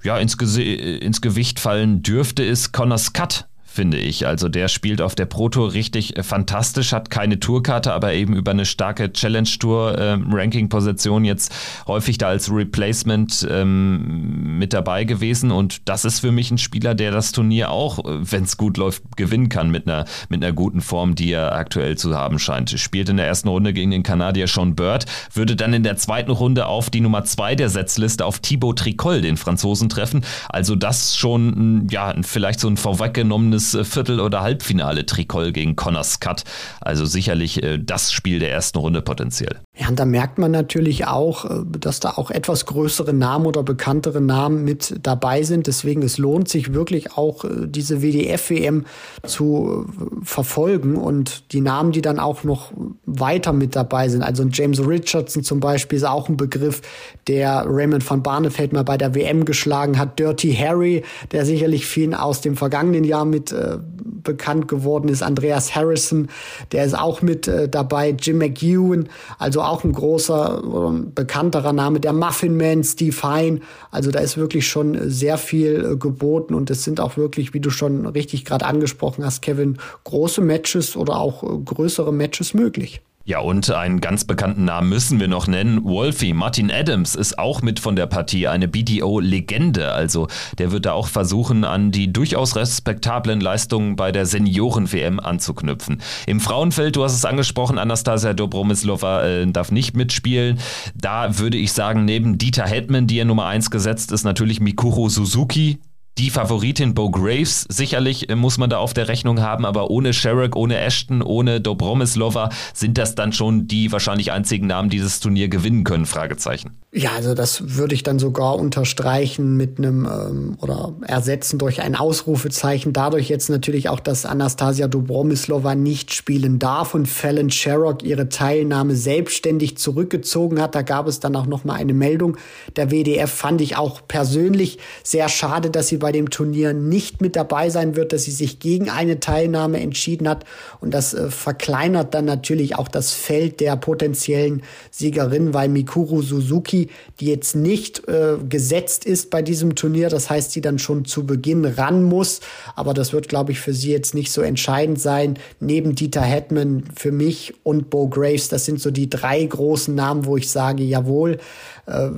[0.03, 4.27] ja, ins, ins Gewicht fallen dürfte, ist Connor Scott finde ich.
[4.27, 8.37] Also der spielt auf der Pro Tour richtig äh, fantastisch, hat keine Tourkarte, aber eben
[8.37, 11.55] über eine starke Challenge Tour äh, Ranking Position jetzt
[11.87, 16.95] häufig da als Replacement ähm, mit dabei gewesen und das ist für mich ein Spieler,
[16.95, 20.53] der das Turnier auch, äh, wenn es gut läuft, gewinnen kann mit einer mit einer
[20.53, 22.71] guten Form, die er aktuell zu haben scheint.
[22.71, 26.31] Spielt in der ersten Runde gegen den Kanadier Sean Bird, würde dann in der zweiten
[26.31, 30.25] Runde auf die Nummer zwei der Setzliste auf Thibaut Tricol, den Franzosen treffen.
[30.49, 36.45] Also das schon ja vielleicht so ein vorweggenommenes äh, Viertel- oder Halbfinale-Tricol gegen Connors Cut.
[36.81, 39.61] Also sicherlich äh, das Spiel der ersten Runde potenziell.
[39.79, 43.63] Ja, und da merkt man natürlich auch, äh, dass da auch etwas größere Namen oder
[43.63, 45.67] bekanntere Namen mit dabei sind.
[45.67, 48.85] Deswegen es lohnt sich wirklich auch diese WDF-WM
[49.27, 49.87] zu
[50.23, 52.73] verfolgen und die Namen, die dann auch noch
[53.07, 54.23] weiter mit dabei sind.
[54.23, 56.83] Also James Richardson zum Beispiel ist auch ein Begriff,
[57.27, 60.19] der Raymond van Barneveld mal bei der WM geschlagen hat.
[60.19, 63.79] Dirty Harry, der sicherlich vielen aus dem vergangenen Jahr mit äh,
[64.23, 65.23] bekannt geworden ist.
[65.23, 66.29] Andreas Harrison,
[66.73, 68.11] der ist auch mit äh, dabei.
[68.11, 72.01] Jim McEwen, also auch ein großer, äh, bekannterer Name.
[72.01, 73.61] Der Muffin Man, Steve Hine.
[73.91, 77.61] Also da ist wirklich schon sehr viel äh, geboten und es sind auch wirklich, wie
[77.61, 83.03] du schon richtig gerade angesprochen hast, Kevin, große Matches oder auch äh, größere Matches möglich.
[83.25, 85.85] Ja, und einen ganz bekannten Namen müssen wir noch nennen.
[85.85, 89.93] Wolfie, Martin Adams ist auch mit von der Partie, eine BDO-Legende.
[89.93, 90.27] Also
[90.59, 96.03] der wird da auch versuchen, an die durchaus respektablen Leistungen bei der Senioren-WM anzuknüpfen.
[96.27, 100.59] Im Frauenfeld, du hast es angesprochen, Anastasia Dobromislova äh, darf nicht mitspielen.
[100.97, 105.09] Da würde ich sagen, neben Dieter Hetman, die ja Nummer 1 gesetzt ist, natürlich Mikuro
[105.09, 105.79] Suzuki,
[106.19, 107.67] die Favoritin Bo Graves.
[107.69, 111.61] Sicherlich äh, muss man da auf der Rechnung haben, aber ohne Sherrick, ohne Ashton, ohne
[111.61, 116.07] Dobromislova sind das dann schon die wahrscheinlich einzigen Namen, die dieses Turnier gewinnen können?
[116.07, 116.79] Fragezeichen.
[116.95, 121.97] Ja, also das würde ich dann sogar unterstreichen mit einem ähm, oder ersetzen durch ein
[121.97, 122.93] Ausrufezeichen.
[122.93, 128.95] Dadurch jetzt natürlich auch, dass Anastasia Dobromislova nicht spielen darf und Fallon Sherrock ihre Teilnahme
[128.95, 130.75] selbstständig zurückgezogen hat.
[130.75, 132.37] Da gab es dann auch noch mal eine Meldung.
[132.77, 137.37] Der WDF fand ich auch persönlich sehr schade, dass sie bei dem Turnier nicht mit
[137.37, 140.45] dabei sein wird, dass sie sich gegen eine Teilnahme entschieden hat
[140.81, 146.91] und das äh, verkleinert dann natürlich auch das Feld der potenziellen Siegerin, weil Mikuru Suzuki
[147.21, 150.09] die jetzt nicht äh, gesetzt ist bei diesem Turnier.
[150.09, 152.41] Das heißt, die dann schon zu Beginn ran muss.
[152.75, 155.39] Aber das wird, glaube ich, für sie jetzt nicht so entscheidend sein.
[155.61, 160.27] Neben Dieter Hetman für mich und Bo Graves, das sind so die drei großen Namen,
[160.27, 161.39] wo ich sage, jawohl,
[161.87, 162.09] äh,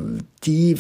[0.45, 0.77] die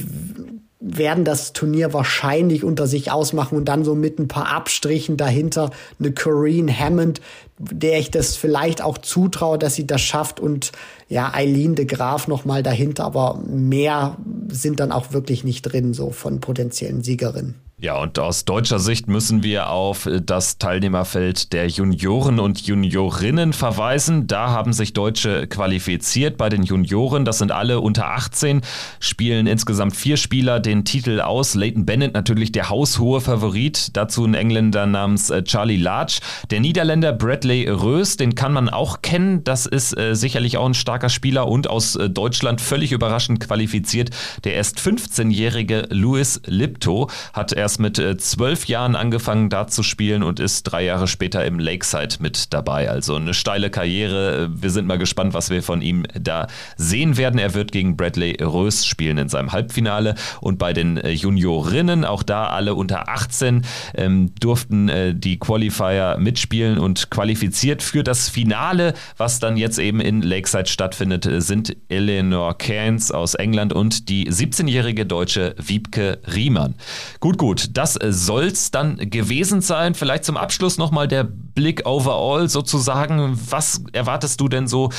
[0.86, 5.70] werden das Turnier wahrscheinlich unter sich ausmachen und dann so mit ein paar Abstrichen dahinter
[5.98, 7.22] eine Corinne Hammond,
[7.58, 10.72] der ich das vielleicht auch zutraue, dass sie das schafft und
[11.08, 14.18] ja, Eileen de Graaf noch mal dahinter, aber mehr
[14.48, 17.63] sind dann auch wirklich nicht drin, so von potenziellen Siegerinnen.
[17.76, 24.28] Ja, und aus deutscher Sicht müssen wir auf das Teilnehmerfeld der Junioren und Juniorinnen verweisen.
[24.28, 27.24] Da haben sich Deutsche qualifiziert bei den Junioren.
[27.24, 28.60] Das sind alle unter 18,
[29.00, 31.56] spielen insgesamt vier Spieler den Titel aus.
[31.56, 33.88] Leighton Bennett natürlich der haushohe Favorit.
[33.96, 36.20] Dazu ein Engländer namens äh, Charlie Larch.
[36.50, 39.42] Der Niederländer Bradley Rös, den kann man auch kennen.
[39.42, 44.10] Das ist äh, sicherlich auch ein starker Spieler und aus äh, Deutschland völlig überraschend qualifiziert.
[44.44, 49.82] Der erst 15-jährige Louis Lipto hat erst erst mit äh, zwölf Jahren angefangen, da zu
[49.82, 52.90] spielen und ist drei Jahre später im Lakeside mit dabei.
[52.90, 54.50] Also eine steile Karriere.
[54.54, 56.46] Wir sind mal gespannt, was wir von ihm da
[56.76, 57.38] sehen werden.
[57.38, 60.14] Er wird gegen Bradley Rös spielen in seinem Halbfinale.
[60.42, 66.18] Und bei den äh, Juniorinnen, auch da alle unter 18, ähm, durften äh, die Qualifier
[66.18, 72.58] mitspielen und qualifiziert für das Finale, was dann jetzt eben in Lakeside stattfindet, sind Eleanor
[72.58, 76.74] Cairns aus England und die 17-jährige deutsche Wiebke Riemann.
[77.20, 79.94] Gut, gut das soll es dann gewesen sein.
[79.94, 83.38] Vielleicht zum Abschluss nochmal der Blick overall sozusagen.
[83.50, 84.90] Was erwartest du denn so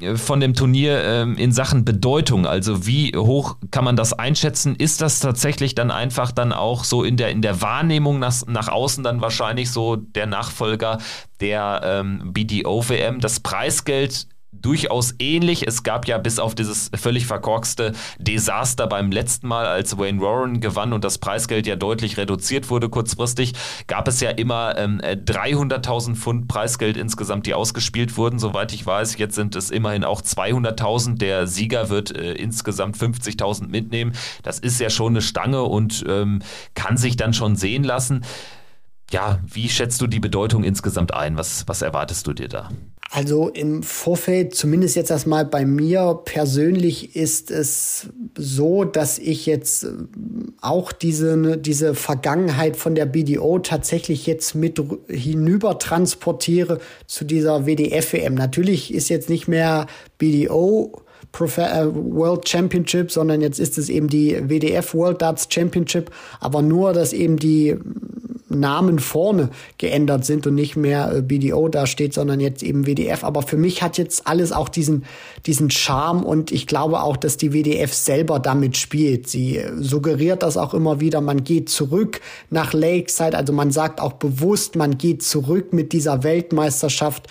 [0.00, 2.46] äh, von dem Turnier ähm, in Sachen Bedeutung?
[2.46, 4.76] Also wie hoch kann man das einschätzen?
[4.76, 8.68] Ist das tatsächlich dann einfach dann auch so in der, in der Wahrnehmung nach, nach
[8.68, 10.98] außen dann wahrscheinlich so der Nachfolger
[11.40, 13.20] der ähm, BDO-WM?
[13.20, 14.26] Das Preisgeld
[14.62, 15.66] durchaus ähnlich.
[15.66, 20.60] Es gab ja bis auf dieses völlig verkorkste Desaster beim letzten Mal, als Wayne Warren
[20.60, 23.54] gewann und das Preisgeld ja deutlich reduziert wurde kurzfristig,
[23.86, 29.18] gab es ja immer ähm, 300.000 Pfund Preisgeld insgesamt, die ausgespielt wurden, soweit ich weiß.
[29.18, 31.18] Jetzt sind es immerhin auch 200.000.
[31.18, 34.12] Der Sieger wird äh, insgesamt 50.000 mitnehmen.
[34.42, 36.40] Das ist ja schon eine Stange und ähm,
[36.74, 38.22] kann sich dann schon sehen lassen.
[39.10, 41.36] Ja, wie schätzt du die Bedeutung insgesamt ein?
[41.36, 42.70] Was, was erwartest du dir da?
[43.12, 48.06] Also im Vorfeld, zumindest jetzt erstmal bei mir persönlich, ist es
[48.38, 49.88] so, dass ich jetzt äh,
[50.60, 57.66] auch diese, ne, diese Vergangenheit von der BDO tatsächlich jetzt mit hinüber transportiere zu dieser
[57.66, 58.34] WDF-WM.
[58.34, 59.88] Natürlich ist jetzt nicht mehr
[60.18, 61.02] BDO
[61.34, 66.92] äh, World Championship, sondern jetzt ist es eben die WDF World Darts Championship, aber nur,
[66.92, 67.76] dass eben die
[68.50, 73.24] Namen vorne geändert sind und nicht mehr äh, BDO da steht, sondern jetzt eben WDF.
[73.24, 75.04] Aber für mich hat jetzt alles auch diesen,
[75.46, 79.28] diesen Charme und ich glaube auch, dass die WDF selber damit spielt.
[79.28, 81.20] Sie äh, suggeriert das auch immer wieder.
[81.20, 82.20] Man geht zurück
[82.50, 83.36] nach Lakeside.
[83.36, 87.28] Also man sagt auch bewusst, man geht zurück mit dieser Weltmeisterschaft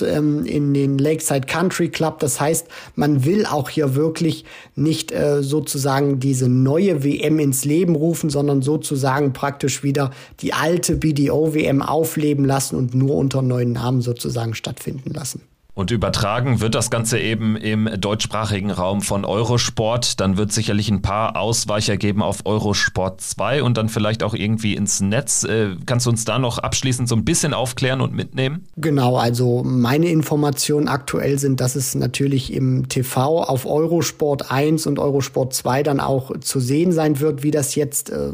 [0.00, 2.20] in den Lakeside Country Club.
[2.20, 4.44] Das heißt, man will auch hier wirklich
[4.76, 10.96] nicht äh, sozusagen diese neue WM ins Leben rufen, sondern sozusagen praktisch wieder die alte
[10.96, 15.42] BDO-WM aufleben lassen und nur unter neuen Namen sozusagen stattfinden lassen.
[15.80, 20.20] Und übertragen wird das Ganze eben im deutschsprachigen Raum von Eurosport.
[20.20, 24.74] Dann wird sicherlich ein paar Ausweicher geben auf Eurosport 2 und dann vielleicht auch irgendwie
[24.74, 25.42] ins Netz.
[25.44, 28.66] Äh, kannst du uns da noch abschließend so ein bisschen aufklären und mitnehmen?
[28.76, 34.98] Genau, also meine Informationen aktuell sind, dass es natürlich im TV auf Eurosport 1 und
[34.98, 38.32] Eurosport 2 dann auch zu sehen sein wird, wie das jetzt äh,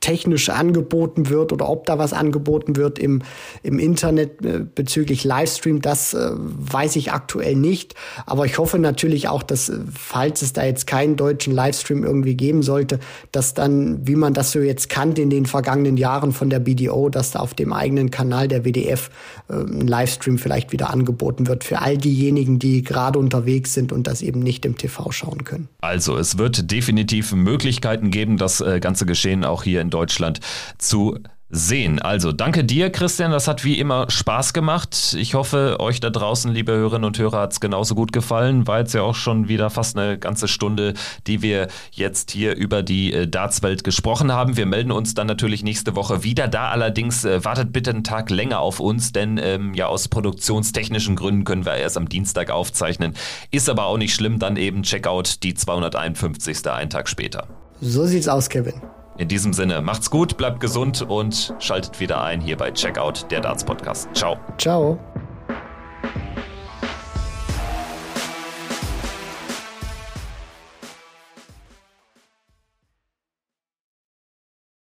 [0.00, 3.22] technisch angeboten wird oder ob da was angeboten wird im,
[3.64, 7.96] im Internet äh, bezüglich Livestream, das äh, weiß ich aktuell nicht.
[8.24, 12.36] Aber ich hoffe natürlich auch, dass, äh, falls es da jetzt keinen deutschen Livestream irgendwie
[12.36, 13.00] geben sollte,
[13.32, 17.08] dass dann, wie man das so jetzt kannte in den vergangenen Jahren von der BDO,
[17.08, 19.10] dass da auf dem eigenen Kanal der WDF
[19.48, 24.22] ein Livestream vielleicht wieder angeboten wird für all diejenigen, die gerade unterwegs sind und das
[24.22, 25.68] eben nicht im TV schauen können.
[25.80, 30.40] Also es wird definitiv Möglichkeiten geben, das ganze Geschehen auch hier in Deutschland
[30.78, 31.18] zu
[31.48, 32.00] sehen.
[32.00, 33.30] Also danke dir, Christian.
[33.30, 35.16] Das hat wie immer Spaß gemacht.
[35.18, 38.66] Ich hoffe, euch da draußen, liebe Hörerinnen und Hörer, hat es genauso gut gefallen.
[38.66, 40.94] War jetzt ja auch schon wieder fast eine ganze Stunde,
[41.26, 44.56] die wir jetzt hier über die äh, Dartswelt gesprochen haben.
[44.56, 46.48] Wir melden uns dann natürlich nächste Woche wieder.
[46.48, 51.14] Da allerdings äh, wartet bitte einen Tag länger auf uns, denn ähm, ja aus produktionstechnischen
[51.14, 53.14] Gründen können wir erst am Dienstag aufzeichnen.
[53.52, 54.40] Ist aber auch nicht schlimm.
[54.40, 56.68] Dann eben Checkout die 251.
[56.68, 57.46] einen Tag später.
[57.80, 58.74] So sieht's aus, Kevin.
[59.18, 63.40] In diesem Sinne, macht's gut, bleibt gesund und schaltet wieder ein hier bei Checkout, der
[63.40, 64.08] Darts Podcast.
[64.14, 64.36] Ciao.
[64.58, 64.98] Ciao.